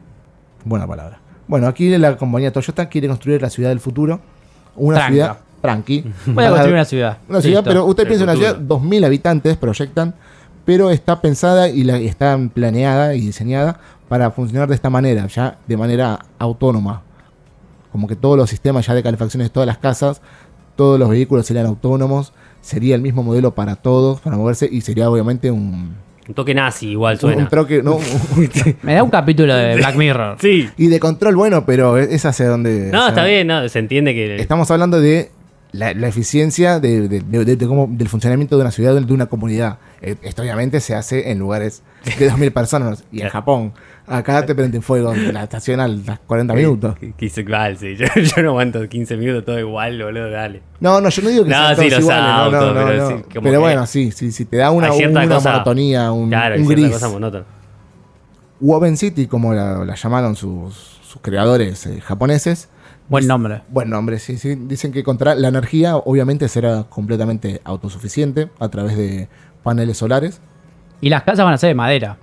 [0.65, 1.19] Buena palabra.
[1.47, 4.19] Bueno, aquí la compañía Toyota quiere construir la ciudad del futuro.
[4.75, 5.13] Una Tranca.
[5.13, 6.05] ciudad tranqui.
[6.27, 7.17] Voy a construir una ciudad.
[7.27, 7.69] Una ciudad, Listo.
[7.69, 10.13] pero usted piensa en una ciudad, 2.000 habitantes proyectan,
[10.65, 15.57] pero está pensada y la, está planeada y diseñada para funcionar de esta manera, ya
[15.67, 17.01] de manera autónoma.
[17.91, 20.21] Como que todos los sistemas ya de calefacción de todas las casas,
[20.75, 25.09] todos los vehículos serían autónomos, sería el mismo modelo para todos, para moverse, y sería
[25.09, 25.95] obviamente un,
[26.27, 27.43] Un toque nazi igual un, suena.
[27.43, 27.97] un troque, no,
[28.83, 30.37] Me da un capítulo de Black Mirror.
[30.39, 30.69] sí.
[30.77, 32.89] y de control bueno, pero es hacia donde...
[32.91, 34.35] No, está bien, no, se entiende que.
[34.37, 35.31] Estamos hablando de
[35.71, 39.13] la, la eficiencia de, de- de- de- de cómo- del funcionamiento de una ciudad, de
[39.13, 39.77] una comunidad.
[40.01, 43.03] Eh, Esto obviamente se hace en lugares de 2.000 personas.
[43.11, 43.73] Y en Japón,
[44.09, 46.97] acá te prenden fuego en la estación a las 40 minutos.
[46.97, 47.95] Que- que hizo igual, sí.
[47.97, 50.61] Yo, yo no aguanto 15 minutos todo igual, boludo, dale.
[50.79, 52.23] No, no, yo no digo que No, sean sí, todos los iguales.
[52.25, 53.07] no, autos, no, no, pero no.
[53.17, 56.55] sí, como Pero bueno, sí, sí, sí, te da una, una cosa- monotonía, un, Claro,
[56.55, 56.89] un gris.
[56.91, 57.45] cosa monótona.
[58.59, 62.69] Woven City, como la, la llamaron sus, sus creadores eh, japoneses.
[63.07, 63.61] Buen nombre.
[63.69, 64.55] Buen nombre, sí, sí.
[64.55, 69.27] Dicen que contra la energía obviamente será completamente autosuficiente a través de
[69.63, 70.41] paneles solares.
[71.01, 72.17] Y las casas van a ser de madera.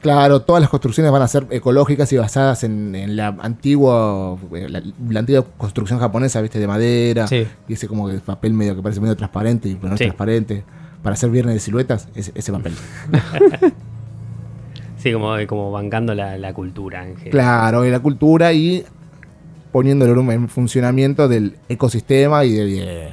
[0.00, 4.66] Claro, todas las construcciones van a ser ecológicas y basadas en, en la antigua eh,
[4.68, 7.46] la, la antigua construcción japonesa, viste, de madera, Sí.
[7.68, 10.04] y ese como de papel medio que parece medio transparente y no es Sí.
[10.04, 10.64] transparente.
[11.02, 12.72] Para hacer viernes de siluetas, ese, ese papel.
[14.98, 17.30] Sí, como, como bancando la, la cultura en general.
[17.30, 18.84] claro, y la cultura y
[19.72, 23.10] poniéndolo en funcionamiento del ecosistema y de, de-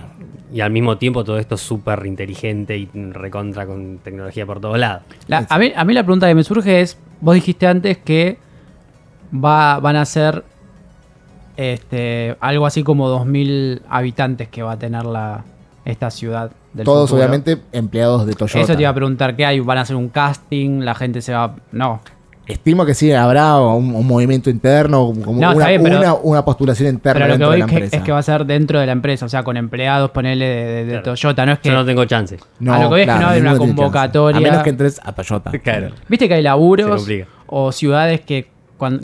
[0.53, 5.03] Y al mismo tiempo todo esto súper inteligente y recontra con tecnología por todos lados.
[5.27, 8.37] La- a, mí, a mí la pregunta que me surge es, vos dijiste antes que
[9.33, 10.43] va, van a ser
[11.57, 15.43] este, algo así como 2.000 habitantes que va a tener la,
[15.85, 17.21] esta ciudad del todos futuro.
[17.25, 18.59] obviamente empleados de Toyota.
[18.59, 19.59] Eso te iba a preguntar, ¿qué hay?
[19.59, 20.81] ¿Van a hacer un casting?
[20.81, 21.55] ¿La gente se va...?
[21.71, 22.01] No.
[22.47, 26.45] Estimo que sí, habrá un, un movimiento interno, como No, una, bien, pero- una, una
[26.45, 27.97] postulación interna Pero lo que dentro voy de la es que, empresa.
[27.97, 30.55] es que va a ser dentro de la empresa, o sea, con empleados, ponerle de,
[30.65, 31.03] de- de Claro.
[31.03, 31.45] Toyota.
[31.45, 31.69] No es que...
[31.69, 32.35] Yo no tengo chance.
[32.37, 34.37] a lo que voy es que no va a haber una convocatoria.
[34.37, 35.51] A menos que entres a Toyota.
[35.51, 35.89] Claro.
[36.07, 37.05] Viste que hay laburos
[37.47, 38.47] o ciudades que,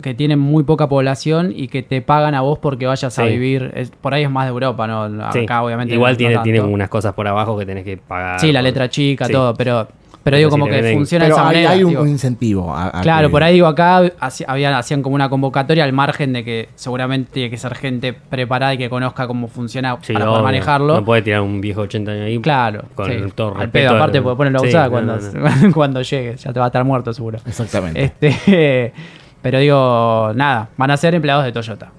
[0.02, 3.72] que tienen muy poca población y que te pagan a vos porque vayas a vivir.
[3.74, 5.32] Es- por ahí es más de Europa, ¿no?
[5.32, 5.40] Sí.
[5.40, 5.92] Acá obviamente.
[5.94, 8.40] Igual no- tiene, tiene unas cosas por abajo que tenés que pagar.
[8.40, 9.32] Sí, la por- letra chica, Sí.
[9.32, 9.88] todo, pero,
[10.24, 11.70] pero digo como que venden- funciona Pero de esa hay, manera.
[11.70, 12.06] hay un, digo.
[12.06, 12.74] incentivo.
[12.74, 16.42] a- a Claro, que- por ahí digo acá hacían como una convocatoria al margen de
[16.44, 20.38] que seguramente tiene que ser gente preparada y que conozca cómo funciona Sí, para poder
[20.40, 20.44] obvio.
[20.44, 20.94] manejarlo.
[20.96, 22.40] No puede tirar un viejo 80 años ahí.
[22.40, 23.16] Claro, Con sí.
[23.34, 25.20] todo al respeto pedo, al- aparte puede ponerlo a Sí, usar no, cuando, no,
[25.74, 27.38] cuando llegue, ya te va a estar muerto seguro.
[27.46, 28.02] Exactamente.
[28.04, 28.92] Este,
[29.42, 31.92] pero digo, nada, van a ser empleados de Toyota.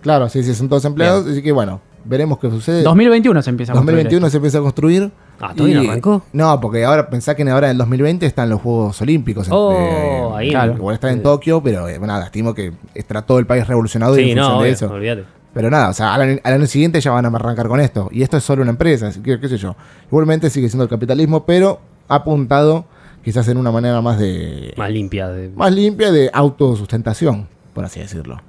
[0.00, 1.26] Claro, sí, sí, son todos empleados.
[1.26, 2.82] Así que bueno, veremos qué sucede.
[2.82, 5.10] 2021 se empieza a construir 2021 se empieza a construir.
[5.40, 6.22] Ah, ¿todavía no Y- arrancó?
[6.32, 9.46] No, porque ahora pensá que ahora en el 2020 están los Juegos Olímpicos.
[9.48, 12.72] en- Oh, de- ahí claro, en- igual está en Tokio, pero eh, nada, estimo que
[12.94, 14.90] estará todo el país revolucionado y Sí, en no, función de obvio, eso.
[14.94, 15.24] olvídate.
[15.52, 18.08] Pero nada, o sea, al año, al año siguiente ya van a arrancar con esto.
[18.10, 19.76] Y esto es solo una empresa, así que qué sé yo.
[20.08, 22.86] Igualmente sigue siendo el capitalismo, pero apuntado
[23.24, 24.74] quizás en una manera más de.
[24.76, 25.28] Más limpia.
[25.28, 28.40] de- más limpia de autosustentación, por así decirlo.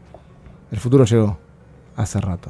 [0.71, 1.37] El futuro llegó
[1.95, 2.49] hace rato.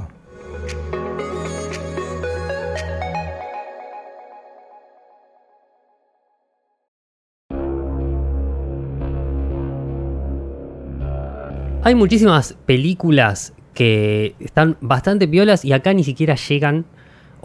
[11.85, 16.85] Hay muchísimas películas que están bastante piolas y acá ni siquiera llegan.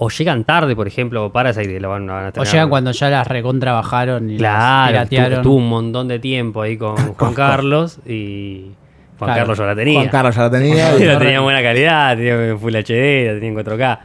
[0.03, 2.53] O llegan tarde, por ejemplo, Parasite lo van, van a O estrenar.
[2.53, 5.43] llegan cuando ya las recontrabajaron y Claro, las piratearon.
[5.43, 8.71] tuvo un montón de tiempo ahí con Juan Carlos y
[9.19, 9.41] Juan Claro.
[9.41, 10.01] Carlos ya la tenía.
[10.01, 10.93] Juan Carlos ya la tenía.
[10.99, 13.99] La tenía en buena calidad, tenía Full HD, la tenía en 4K.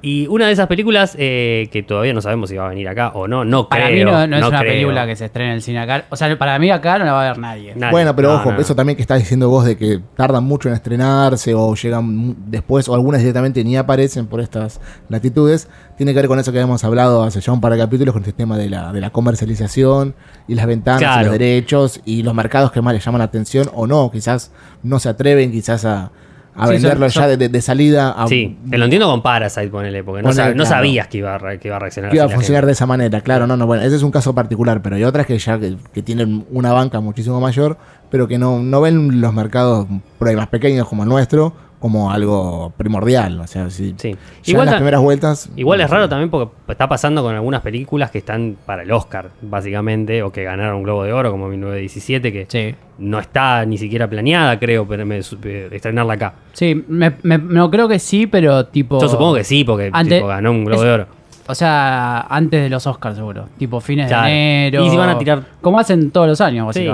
[0.00, 3.08] Y una de esas películas eh, que todavía no sabemos si va a venir acá
[3.14, 4.06] o no, no Para creo.
[4.06, 4.72] mí no, no es una creo.
[4.72, 6.04] película que se estrene en el cine acá.
[6.10, 7.74] O sea, para mí acá no la va a ver nadie.
[7.74, 7.90] Nadie.
[7.90, 10.76] Bueno, pero No, ojo, eso también que estás diciendo vos de que tardan mucho en
[10.76, 16.28] estrenarse o llegan después o algunas directamente ni aparecen por estas latitudes, tiene que ver
[16.28, 18.68] con eso que habíamos hablado hace ya un par de capítulos con el tema de
[18.70, 20.14] la, de la comercialización
[20.46, 21.22] y las ventanas y Claro.
[21.22, 24.52] los derechos y los mercados que más les llaman la atención o no, quizás
[24.84, 26.12] no se atreven quizás a,
[26.58, 29.22] a Sí, venderlo son- ya de, de- de salida a, Sí, te lo entiendo con
[29.22, 30.68] Parasite, ponele, porque no, Ponele, no claro.
[30.70, 32.86] sabías que iba, a re- que iba a reaccionar que iba a funcionar de esa
[32.86, 35.58] manera, claro, no, no, bueno, ese es un caso particular, pero hay otras que ya
[35.58, 37.78] que, que tienen una banca muchísimo mayor,
[38.10, 39.86] pero que no, no ven los mercados
[40.18, 44.12] por ahí más pequeños como el nuestro como algo primordial, o sea, si Sí.
[44.12, 44.18] ya
[44.52, 45.50] Igual en las primeras vueltas...
[45.56, 49.30] Igual es raro también porque está pasando con algunas películas que están para el Oscar,
[49.42, 52.74] básicamente, o que ganaron un Globo de Oro, como 1917, que Sí.
[52.98, 56.34] no está ni siquiera planeada, creo, pero me, su- eh, estrenarla acá.
[56.52, 59.00] Sí, me, me- no creo que sí, pero tipo.
[59.00, 61.06] Yo supongo que sí, porque Ante- tipo, ganó un Globo es- de Oro.
[61.46, 63.46] O sea, antes de los Oscars, seguro.
[63.56, 64.26] Tipo fines Claro.
[64.26, 64.32] de
[64.66, 64.84] enero.
[64.84, 66.86] Y si van a tirar- Como hacen todos los años, Sí.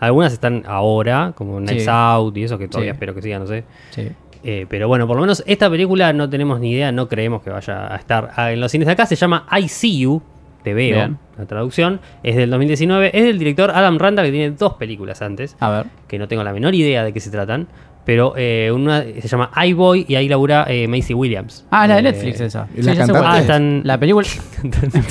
[0.00, 1.88] Algunas están ahora, como Nights Sí.
[1.90, 2.94] Out y eso, que todavía Sí.
[2.96, 3.64] espero que sigan, no sé.
[3.90, 4.08] Sí.
[4.44, 7.50] Eh, pero bueno, por lo menos esta película no tenemos ni idea, no creemos que
[7.50, 9.04] vaya a estar en los cines de acá.
[9.06, 10.22] Se llama I See You,
[10.62, 11.18] te veo, Bien.
[11.36, 12.00] la traducción.
[12.22, 15.86] Es del 2019, es del director Adam Randall, que tiene dos películas antes, A ver.
[16.06, 17.66] que no tengo la menor idea de qué se tratan.
[18.08, 21.66] Pero eh, una se llama I Boy y ahí labura eh, Macy Williams.
[21.70, 22.66] Ah, la de Eh, Netflix esa.
[22.74, 23.28] ¿y la sé cantante?
[23.30, 23.82] Ah, están.
[23.84, 24.26] La película.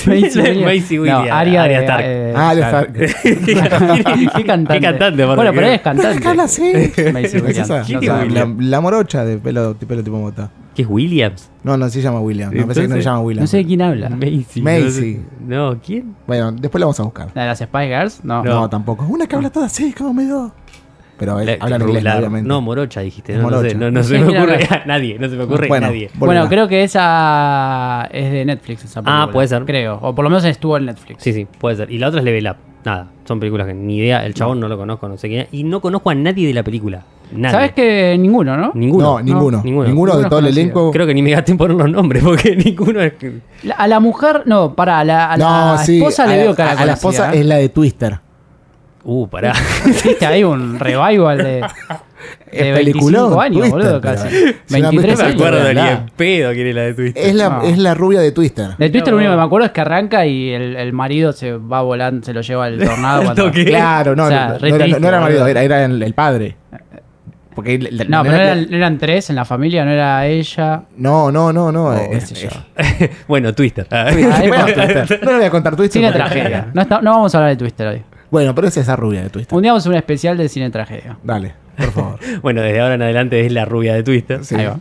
[0.08, 0.92] Macy Williams.
[0.92, 1.28] Williams.
[1.28, 2.04] No, Aria, Arya de- Stark.
[2.04, 2.54] eh, Ah.
[2.56, 2.94] Stark.
[3.46, 3.54] ¿Qué
[4.46, 4.74] cantante?
[4.74, 6.34] Qué cantante, Bueno, pero es cantante.
[6.34, 10.50] Macy ¿Es No la, la morocha de pelo, de pelo tipo mota.
[10.74, 11.52] ¿Qué es Williams?
[11.64, 12.52] No, no, sí se llama William.
[12.52, 13.44] No, pensé que no se llama William.
[13.44, 14.10] No sé de quién habla.
[14.10, 14.62] Macy.
[14.62, 14.82] Macy.
[14.84, 15.20] No, sé.
[15.48, 16.16] No, ¿quién?
[16.26, 17.28] Bueno, después la vamos a buscar.
[17.36, 18.24] ¿La de las Spy Girls?
[18.24, 18.44] No.
[18.44, 19.06] No, tampoco.
[19.08, 20.52] Una que habla toda así, como me do.
[21.20, 22.48] Pero él La- habla inglés, la- obviamente.
[22.48, 23.34] No, Morocha dijiste.
[23.34, 23.70] No, no Morocha.
[23.70, 25.18] sé, no, no No se me ocurre a nadie.
[25.20, 26.10] No se me ocurre Bueno, a nadie.
[26.16, 26.42] Volverá.
[26.42, 29.30] Bueno, creo que esa es de Netflix, esa película.
[29.32, 29.66] puede ser.
[29.66, 30.00] Creo.
[30.02, 31.24] O por lo menos estuvo en Netflix.
[31.24, 31.92] Sí, sí, puede ser.
[31.92, 32.56] Y la otra es Level Up.
[32.86, 34.26] Nada, son películas que ni idea.
[34.26, 35.48] El chabón no, lo conozco, no sé quién.
[35.52, 37.02] Y no conozco a nadie de la película.
[37.34, 37.52] Nadie.
[37.54, 38.72] ¿Sabes que ninguno, no?
[38.76, 39.18] Ninguno.
[39.18, 39.62] No, ninguno.
[39.64, 39.88] ninguno.
[39.90, 40.92] Ninguno, de todo el elenco.
[40.92, 43.14] Creo que ni me gasté en poner los nombres porque ninguno es.
[43.64, 45.98] La- a la mujer, no, para, a la, a no, la sí.
[45.98, 48.20] esposa a le veo cara a, a la esposa conocida, es la de Twister.
[49.10, 49.54] Uh, pará.
[49.88, 51.62] Existe ahí un revival de, de
[52.52, 54.28] Es 25 peliculón, años, Twister, boludo, casi.
[54.66, 57.24] Si no 23 han no me acuerdo ni en pedo quién es la de Twitter.
[57.26, 57.62] Es la, No.
[57.64, 58.76] es la rubia de Twister.
[58.78, 59.12] De Twitter No.
[59.12, 62.26] lo único que me acuerdo es que arranca y el, el marido se va volando,
[62.26, 63.24] se lo lleva el tornado.
[63.24, 63.50] cuando...
[63.52, 66.58] Claro, no, O sea, no, era, triste, no era marido, era, era el, el padre.
[67.56, 67.88] Porque No,
[68.24, 70.84] pero no era- eran, eran tres en la familia, no era ella.
[70.98, 71.86] no, no, no, no.
[71.86, 72.50] o eh, qué sé eh,
[73.00, 73.08] yo.
[73.28, 73.88] bueno, Twister.
[73.90, 74.10] Ah.
[74.12, 74.66] Bueno.
[74.66, 75.20] Twister.
[75.24, 76.02] No le voy a contar Twister.
[76.04, 76.68] Porque- tragedia.
[76.74, 78.02] No, está- no vamos a hablar de Twister hoy.
[78.30, 79.56] Bueno, pero es esa rubia de Twister.
[79.56, 81.18] Un día vamos a hacer un especial de cine tragedia.
[81.24, 82.20] Dale, por favor.
[82.42, 84.44] bueno, desde ahora en adelante es la rubia de Twister.
[84.44, 84.56] Sí.
[84.56, 84.80] Ahí va.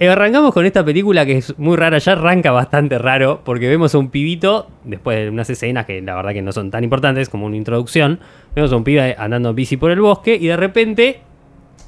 [0.00, 3.94] Eh, arrancamos con esta película que es muy rara, ya arranca bastante raro, porque vemos
[3.94, 7.28] a un pibito, después de unas escenas que la verdad que no son tan importantes
[7.28, 8.18] como una introducción,
[8.54, 11.20] vemos a un pibe andando bici por el bosque y de repente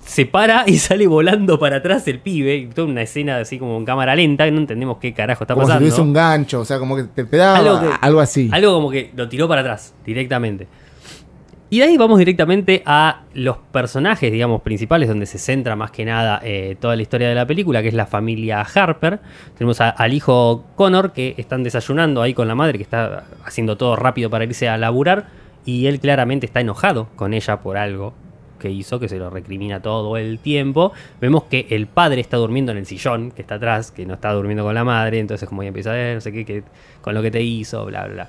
[0.04, 3.76] se para y sale volando para atrás el pibe, y toda una escena así como
[3.78, 6.02] en cámara lenta, que no entendemos qué carajo está Como si pasando.
[6.02, 8.48] un gancho, o sea, como que te, da Algo algo, así.
[8.52, 10.66] Algo como que lo tiró para atrás, directamente.
[11.70, 16.04] Y de ahí vamos directamente a los personajes, digamos, principales, donde se centra más que
[16.04, 19.20] nada eh, toda la historia de la película, que es la familia Harper.
[19.56, 23.78] Tenemos a- al hijo Connor, que están desayunando ahí con la madre, que está haciendo
[23.78, 25.28] todo rápido para irse a laburar,
[25.64, 28.12] y él claramente está enojado con ella por algo
[28.62, 30.92] que hizo, que se lo recrimina todo el tiempo.
[31.20, 34.32] Vemos que el padre está durmiendo en el sillón que está atrás, que no está
[34.32, 36.62] durmiendo con la madre, entonces como ya empieza a ver, no sé qué, que,
[37.02, 38.28] con lo que te hizo, bla, bla, bla.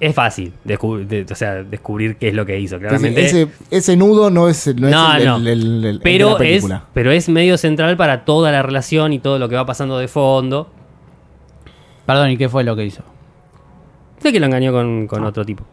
[0.00, 3.22] Es fácil descubrir, de- o sea, descubrir qué es lo que hizo, claramente.
[3.24, 5.36] ese, ese nudo no es, no No, es el, no.
[5.36, 6.84] el- el- el- el de pero, la es, película.
[6.94, 10.08] pero es medio central para toda la relación y todo lo que va pasando de
[10.08, 10.70] fondo.
[12.06, 13.02] Perdón, ¿y qué fue lo que hizo?
[14.20, 15.26] Sé que lo engañó con, Ah.
[15.26, 15.64] otro tipo.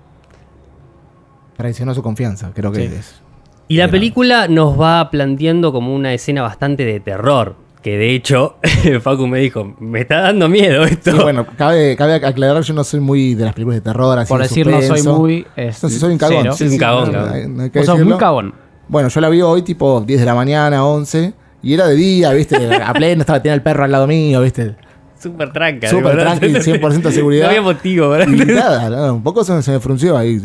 [1.55, 2.95] Traicionó su confianza, creo que Sí.
[2.95, 3.21] es.
[3.69, 7.55] Y la película nos va planteando como una escena bastante de terror.
[7.81, 8.55] Que de hecho,
[9.01, 11.11] Facu me dijo, me está dando miedo esto.
[11.11, 14.29] Sí, bueno, cabe, cabe aclarar, yo no soy muy de las películas de terror, así
[14.29, 15.45] Por de decir no soy muy.
[15.55, 16.43] es Entonces soy un cagón.
[16.53, 17.57] sí, Soy un sí, cagón, no, cagón.
[17.57, 18.53] no no sos muy cagón.
[18.87, 21.33] Bueno, yo la vi hoy tipo 10 de la mañana, 11.
[21.61, 22.55] Y era de día, ¿viste?
[22.83, 24.75] A pleno, estaba, tenía el perro al lado mío, ¿viste?
[25.19, 25.89] Súper tranca.
[25.89, 27.43] Súper tranqui, 100% de seguridad.
[27.45, 28.27] No había motivo, ¿verdad?
[28.27, 30.39] Y nada, no, un poco se, se me frunció ahí.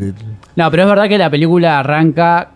[0.56, 2.50] No, pero es verdad que la película arranca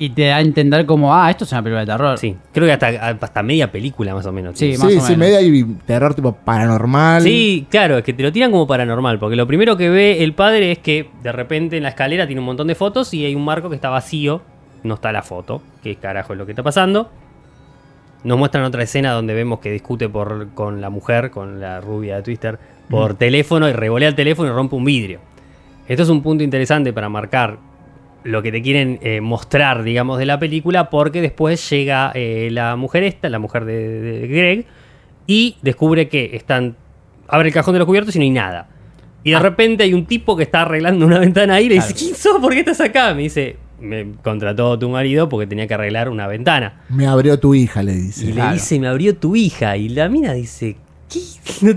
[0.00, 2.18] y te da a entender como, ah, esto es una película de terror.
[2.18, 4.56] Sí, creo que hasta, hasta media película más o menos.
[4.58, 5.18] Sí, más Sí, o sí, menos.
[5.18, 7.22] media y terror tipo paranormal.
[7.22, 10.34] Sí, claro, es que te lo tiran como paranormal, porque lo primero que ve el
[10.34, 13.34] padre es que de repente en la escalera tiene un montón de fotos y hay
[13.34, 14.40] un marco que está vacío,
[14.84, 17.10] no está la foto, qué carajo es lo que está pasando.
[18.24, 22.16] Nos muestran otra escena donde vemos que discute por, con la mujer, con la rubia
[22.16, 22.58] de Twister,
[22.90, 25.20] por teléfono y revolea el teléfono y rompe un vidrio.
[25.86, 27.58] Esto es un punto interesante para marcar
[28.24, 32.76] lo que te quieren eh, mostrar, digamos, de la película, porque después llega eh, la
[32.76, 34.66] mujer esta, la mujer de, de Greg,
[35.26, 36.76] y descubre que están.
[37.28, 38.68] Abre el cajón de los cubiertos y no hay nada.
[39.24, 41.92] Y de repente hay un tipo que está arreglando una ventana ahí y le dice.
[41.94, 42.40] ¿Quién sos?
[42.40, 43.12] ¿Por qué estás acá?
[43.14, 46.80] Me dice: Me contrató tu marido porque tenía que arreglar una ventana.
[46.88, 48.26] Me abrió tu hija, le Y dice.
[48.26, 48.54] le Claro.
[48.54, 49.76] dice: Me abrió tu hija.
[49.76, 50.76] Y la mina dice:
[51.08, 51.20] ¿Qué?
[51.62, 51.72] No,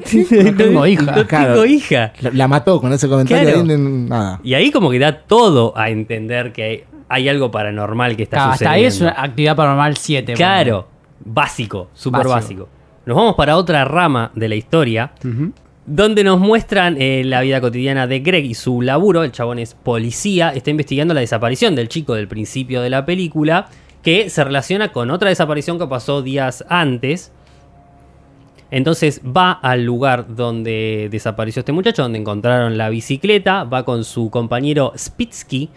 [0.52, 1.16] No tengo hija.
[1.16, 1.54] No Claro.
[1.54, 2.14] tengo hija.
[2.22, 3.44] La, la mató con ese comentario.
[3.50, 3.60] Claro.
[3.62, 4.40] ahí, n- nada.
[4.44, 8.38] Y ahí como que da todo a entender que hay, hay algo paranormal que está
[8.38, 9.12] Claro, hasta ahí sucediendo.
[9.12, 10.34] es una actividad paranormal 7.
[10.34, 10.88] Claro,
[11.24, 12.34] básico, súper Básico.
[12.34, 12.70] básico.
[13.06, 15.12] Nos vamos para otra rama de la historia,
[15.86, 19.24] donde nos muestran eh, la vida cotidiana de Greg y su laburo.
[19.24, 23.68] El chabón es policía, está investigando la desaparición del chico del principio de la película,
[24.04, 27.32] que se relaciona con otra desaparición que pasó días antes.
[28.72, 34.30] Entonces va al lugar donde desapareció este muchacho, donde encontraron la bicicleta, va con su
[34.30, 35.70] compañero Spitsky,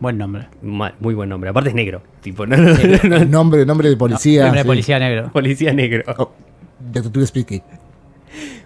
[0.00, 0.46] Buen nombre.
[0.62, 4.44] Muy buen nombre, aparte es negro, tipo, no, no, no, no, Nombre, nombre de policía.
[4.44, 5.30] nombre de policía negro.
[5.30, 6.04] policía negro.
[6.18, 6.30] Oh,
[6.78, 7.62] Detective Speaky.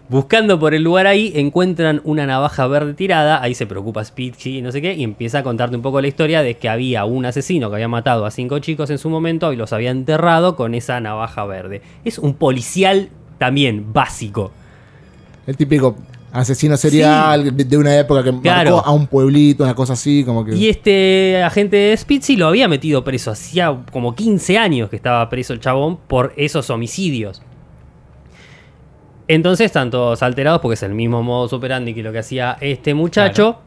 [0.09, 3.43] Buscando por el lugar ahí, encuentran una navaja verde tirada.
[3.43, 4.95] Ahí se preocupa Spitzy y no sé qué.
[4.95, 7.89] Y empieza a contarte un poco la historia de que había un asesino que había
[7.89, 11.81] matado a cinco chicos en su momento y los había enterrado con esa navaja verde.
[12.05, 14.51] Es un policial también básico.
[15.47, 15.97] El típico
[16.33, 18.73] asesino serial de, de una época que Claro.
[18.77, 20.57] marcó a un pueblito, una cosa así, como que.
[20.57, 23.31] Y este agente Spitzy lo había metido preso.
[23.31, 27.41] Hacía como 15 años que estaba preso el chabón por esos homicidios.
[29.29, 32.95] Entonces están todos alterados porque es el mismo modus operandi que lo que hacía este
[32.95, 33.59] muchacho.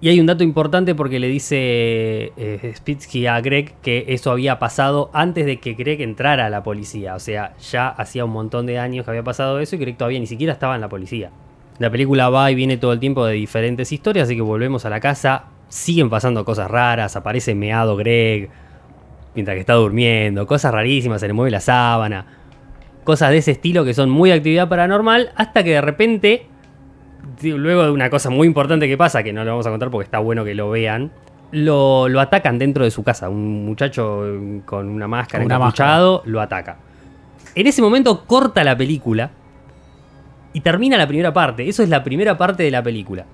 [0.00, 4.58] Y hay un dato importante porque le dice eh, Spitsky a Greg que eso había
[4.58, 7.14] pasado antes de que Greg entrara a la policía.
[7.14, 10.20] O sea, ya hacía un montón de años que había pasado eso y Greg todavía
[10.20, 11.30] ni siquiera estaba en la policía.
[11.78, 14.90] La película va y viene todo el tiempo de diferentes historias, así que volvemos a
[14.90, 15.44] la casa.
[15.68, 18.50] Siguen pasando cosas raras, aparece meado Greg
[19.36, 22.26] mientras que está durmiendo, cosas rarísimas, se le mueve la sábana.
[23.04, 26.46] Cosas de ese estilo que son muy actividad paranormal, hasta que de repente,
[27.42, 30.04] luego de una cosa muy importante que pasa, que no lo vamos a contar porque
[30.04, 31.10] está bueno que lo vean,
[31.52, 33.28] lo, lo atacan dentro de su casa.
[33.28, 36.78] Un muchacho eh, con una máscara, una encapuchado, lo ataca.
[37.54, 39.30] En ese momento corta la película
[40.52, 41.68] y termina la primera parte.
[41.68, 43.26] Eso es la primera parte de la película.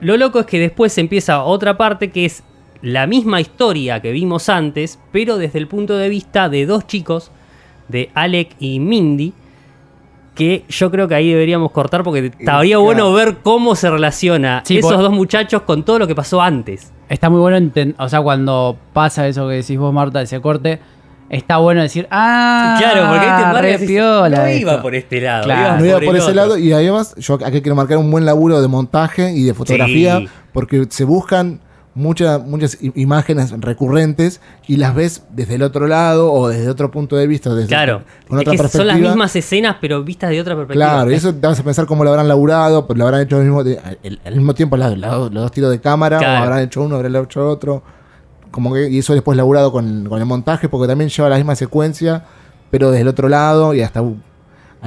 [0.00, 2.42] Lo loco es que después empieza otra parte que es
[2.82, 7.30] la misma historia que vimos antes, pero desde el punto de vista de dos chicos,
[7.88, 9.32] de Alec y Mindy,
[10.34, 12.82] que yo creo que ahí deberíamos cortar porque estaría claro.
[12.82, 16.40] bueno ver cómo se relaciona Sí, esos por- dos muchachos con todo lo que pasó
[16.40, 16.92] antes.
[17.08, 20.80] Está muy bueno, o sea, cuando pasa eso que decís vos, Marta, ese corte,
[21.28, 23.46] está bueno decir, ah, claro, porque ahí te
[24.30, 24.60] no esto".
[24.62, 25.78] iba por este lado, Claro.
[25.78, 26.34] no iba por ese otro.
[26.34, 30.18] lado y además yo acá quiero marcar un buen laburo de montaje y de fotografía
[30.20, 30.28] Sí.
[30.54, 31.60] porque se buscan
[31.94, 37.16] muchas muchas imágenes recurrentes y las ves desde el otro lado o desde otro punto
[37.16, 40.90] de vista, desde Claro, con es son las mismas escenas pero vistas de otra perspectiva.
[40.90, 43.36] Claro, y eso te vas a pensar cómo lo habrán laburado, pues lo habrán hecho
[43.36, 46.40] al mismo, el- al mismo tiempo la- la- los dos tiros de cámara, Claro.
[46.40, 47.82] o habrán hecho uno, habrán hecho otro.
[48.50, 51.56] Como que, y eso después laburado con, con el montaje, porque también lleva la misma
[51.56, 52.24] secuencia,
[52.70, 54.02] pero desde el otro lado, y hasta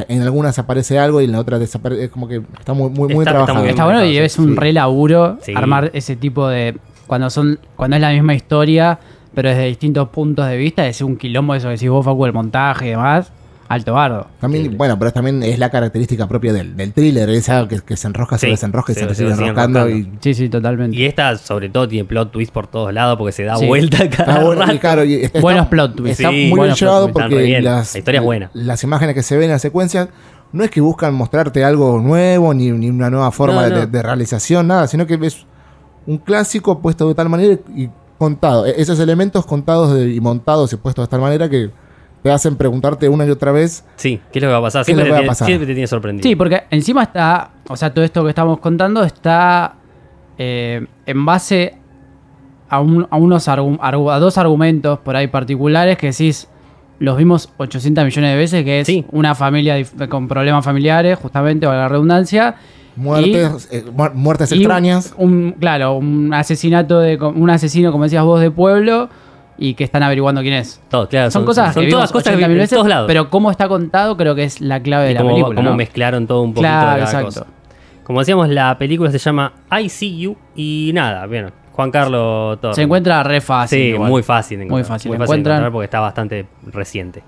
[0.09, 2.05] en algunas aparece algo y en la otra desaparece.
[2.05, 3.59] Es como que está muy, muy, muy Está- está trabajado.
[3.61, 4.55] muy Está bueno y es un Sí.
[4.55, 5.53] re laburo Sí.
[5.55, 6.77] armar ese tipo de.
[7.07, 8.99] Cuando son cuando es la misma historia,
[9.33, 12.33] pero desde distintos puntos de vista, es un quilombo eso que decís vos, Facu, el
[12.33, 13.31] montaje y demás.
[13.67, 14.27] Alto bardo.
[14.39, 14.75] También, Sí.
[14.75, 18.05] bueno, pero también es la característica propia del, del thriller, es algo que, que se
[18.05, 19.79] enrosca, se desenrosca y se- se, se sigue lo sigue enroscando.
[19.87, 20.15] enroscando.
[20.17, 20.95] Y, Sí, sí, totalmente.
[20.95, 23.65] Y esta, sobre todo, tiene plot twist por todos lados porque se da Sí.
[23.65, 24.79] vuelta cada Está bueno, y rato.
[24.79, 26.19] claro, y está- Buenos plot twists.
[26.19, 27.63] Está Sí, muy bien llevado porque bien.
[27.63, 28.51] las, La historia es buena.
[28.53, 30.09] las imágenes que se ven en la secuencia
[30.51, 34.03] no es que buscan mostrarte algo nuevo ni, ni una nueva forma No, de, de
[34.03, 35.47] realización, nada, sino que es
[36.07, 38.65] un clásico puesto de tal manera y contado.
[38.65, 41.69] E- Esos elementos contados de- y montados y puestos de tal manera que
[42.23, 44.83] te hacen preguntarte una y otra vez Sí, ¿qué es lo que va a pasar?
[44.85, 45.47] ¿Qué es Siempre, lo que va a te, tiene- pasar?
[45.47, 46.23] siempre te tiene sorprendido.
[46.29, 49.75] Sí, porque encima está, o sea, todo esto que estamos contando está
[50.37, 51.77] eh, en base
[52.69, 56.49] a, un- a unos argu- argu- a dos argumentos por ahí particulares que decís,
[56.99, 59.05] los vimos 800 millones de veces, que es Sí.
[59.11, 59.75] una familia
[60.09, 62.55] con problemas familiares, justamente, valga la redundancia.
[62.95, 65.13] Muertes, eh, mu- muertes y extrañas.
[65.17, 69.09] Un, claro, un asesinato de un asesino, como decías vos, de pueblo
[69.57, 70.81] y que están averiguando quién es.
[70.89, 73.07] Todo, claro, Son, cosas son que todas cosas que 80.000 vi- en veces, todos lados.
[73.07, 75.55] pero cómo está contado creo que es la clave de Y la cómo, película.
[75.55, 75.75] cómo ¿no?
[75.77, 77.25] mezclaron todo un poquito Claro, de cada exacto.
[77.27, 77.45] cosa.
[78.03, 81.51] Como decíamos, la película se llama I See You y nada, bien.
[81.71, 82.75] Juan Carlos Torres.
[82.75, 83.77] Se encuentra re fácil.
[83.79, 84.09] Sí, igual.
[84.09, 84.59] muy fácil.
[84.59, 85.09] de Muy fácil.
[85.09, 87.23] Muy La fácil de encuentran- encontrar porque está bastante reciente.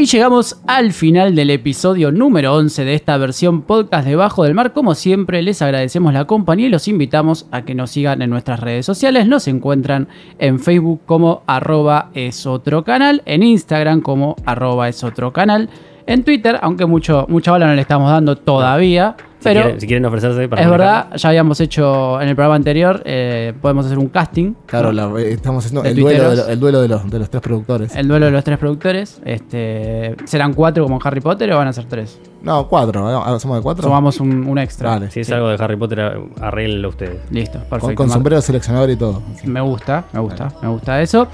[0.00, 4.54] Y llegamos al final del episodio número 11 de esta versión podcast de Bajo del
[4.54, 4.72] Mar.
[4.72, 8.60] Como siempre, les agradecemos la compañía y los invitamos a que nos sigan en nuestras
[8.60, 9.26] redes sociales.
[9.26, 10.06] Nos encuentran
[10.38, 12.46] en Facebook como arroba es
[12.86, 15.68] canal, en Instagram como arroba es otro canal,
[16.08, 19.14] en Twitter, aunque mucho, mucha bola no le estamos dando todavía.
[19.38, 22.56] Si, Pero quieren, si quieren ofrecerse para es verdad, ya habíamos hecho en el programa
[22.56, 24.54] anterior, eh, podemos hacer un casting.
[24.66, 25.16] Claro, ¿no?
[25.16, 26.46] la- eh, estamos haciendo De el duelo, de, tuiteros.
[26.48, 27.94] lo- el duelo de los, de los tres productores.
[27.94, 29.20] El duelo de los tres productores.
[29.24, 32.18] Este, ¿Serán cuatro como en Harry Potter o van a ser tres?
[32.42, 33.06] No, cuatro.
[33.06, 33.84] hagamos- ¿Somos de cuatro?
[33.84, 34.90] Sumamos un, un extra.
[34.90, 35.10] Vale.
[35.12, 35.32] Si es Sí.
[35.32, 37.18] algo de Harry Potter, arreglenlo ustedes.
[37.30, 37.86] Listo, perfecto.
[37.86, 39.22] con, con sombrero seleccionador y todo.
[39.44, 41.28] Me gusta, me gusta, me gusta eso.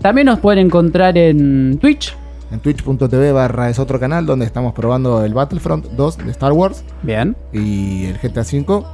[0.00, 2.16] También nos pueden encontrar en Twitch.
[2.52, 6.84] En twitch.tv barra es otro canal donde estamos probando el Battlefront 2 de Star Wars
[7.02, 7.34] Bien.
[7.52, 8.84] y el GTA V.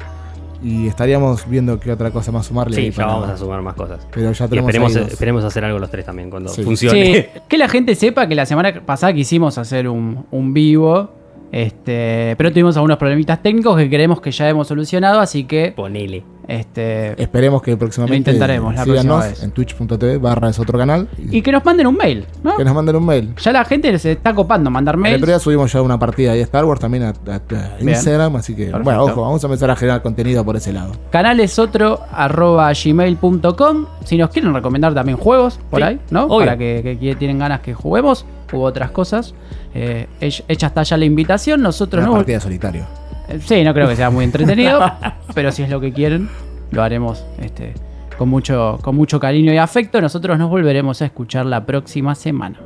[0.62, 2.74] Y estaríamos viendo qué otra cosa más sumarle.
[2.76, 4.06] Sí, ya para- vamos a sumar más cosas.
[4.12, 5.12] Pero ya Y tenemos esperemos, ahí dos.
[5.12, 6.62] esperemos hacer algo los tres también cuando Sí.
[6.62, 7.14] funcione.
[7.14, 11.10] Sí, que la gente sepa que la semana pasada quisimos hacer un, un vivo.
[11.52, 16.22] Este, pero tuvimos algunos problemitas técnicos que creemos que ya hemos solucionado, así que Ponele.
[16.48, 19.42] Este, Esperemos que próximamente Lo intentaremos la síganos próxima vez.
[19.44, 22.56] en twitch.tv barra es otro canal y, que nos manden un mail, ¿no?
[22.56, 23.34] que nos manden un mail.
[23.36, 25.16] Ya la gente se está copando mandar El mails.
[25.18, 27.90] otro día subimos ya una partida de Star Wars también a, a- a Bien.
[27.90, 28.82] Instagram, así que Perfecto.
[28.84, 30.92] bueno, ojo, vamos a empezar a generar contenido por ese lado.
[31.10, 36.24] Canalesotro arroba gmail.com Si nos quieren recomendar también juegos por Sí, ahí, ¿no?
[36.24, 36.46] obvio.
[36.46, 39.34] Para que, que- que tienen ganas que juguemos u otras cosas.
[39.74, 41.60] Eh, hech- hecha está ya la invitación.
[41.60, 42.16] Nosotros Una no.
[42.16, 42.84] partida de solitario.
[43.28, 44.80] Eh, Sí, no creo que sea muy entretenido.
[45.34, 46.28] pero si es lo que quieren,
[46.70, 47.74] lo haremos este,
[48.16, 50.00] con, mucho, con mucho cariño y afecto.
[50.00, 52.58] Nosotros nos volveremos a escuchar la próxima semana.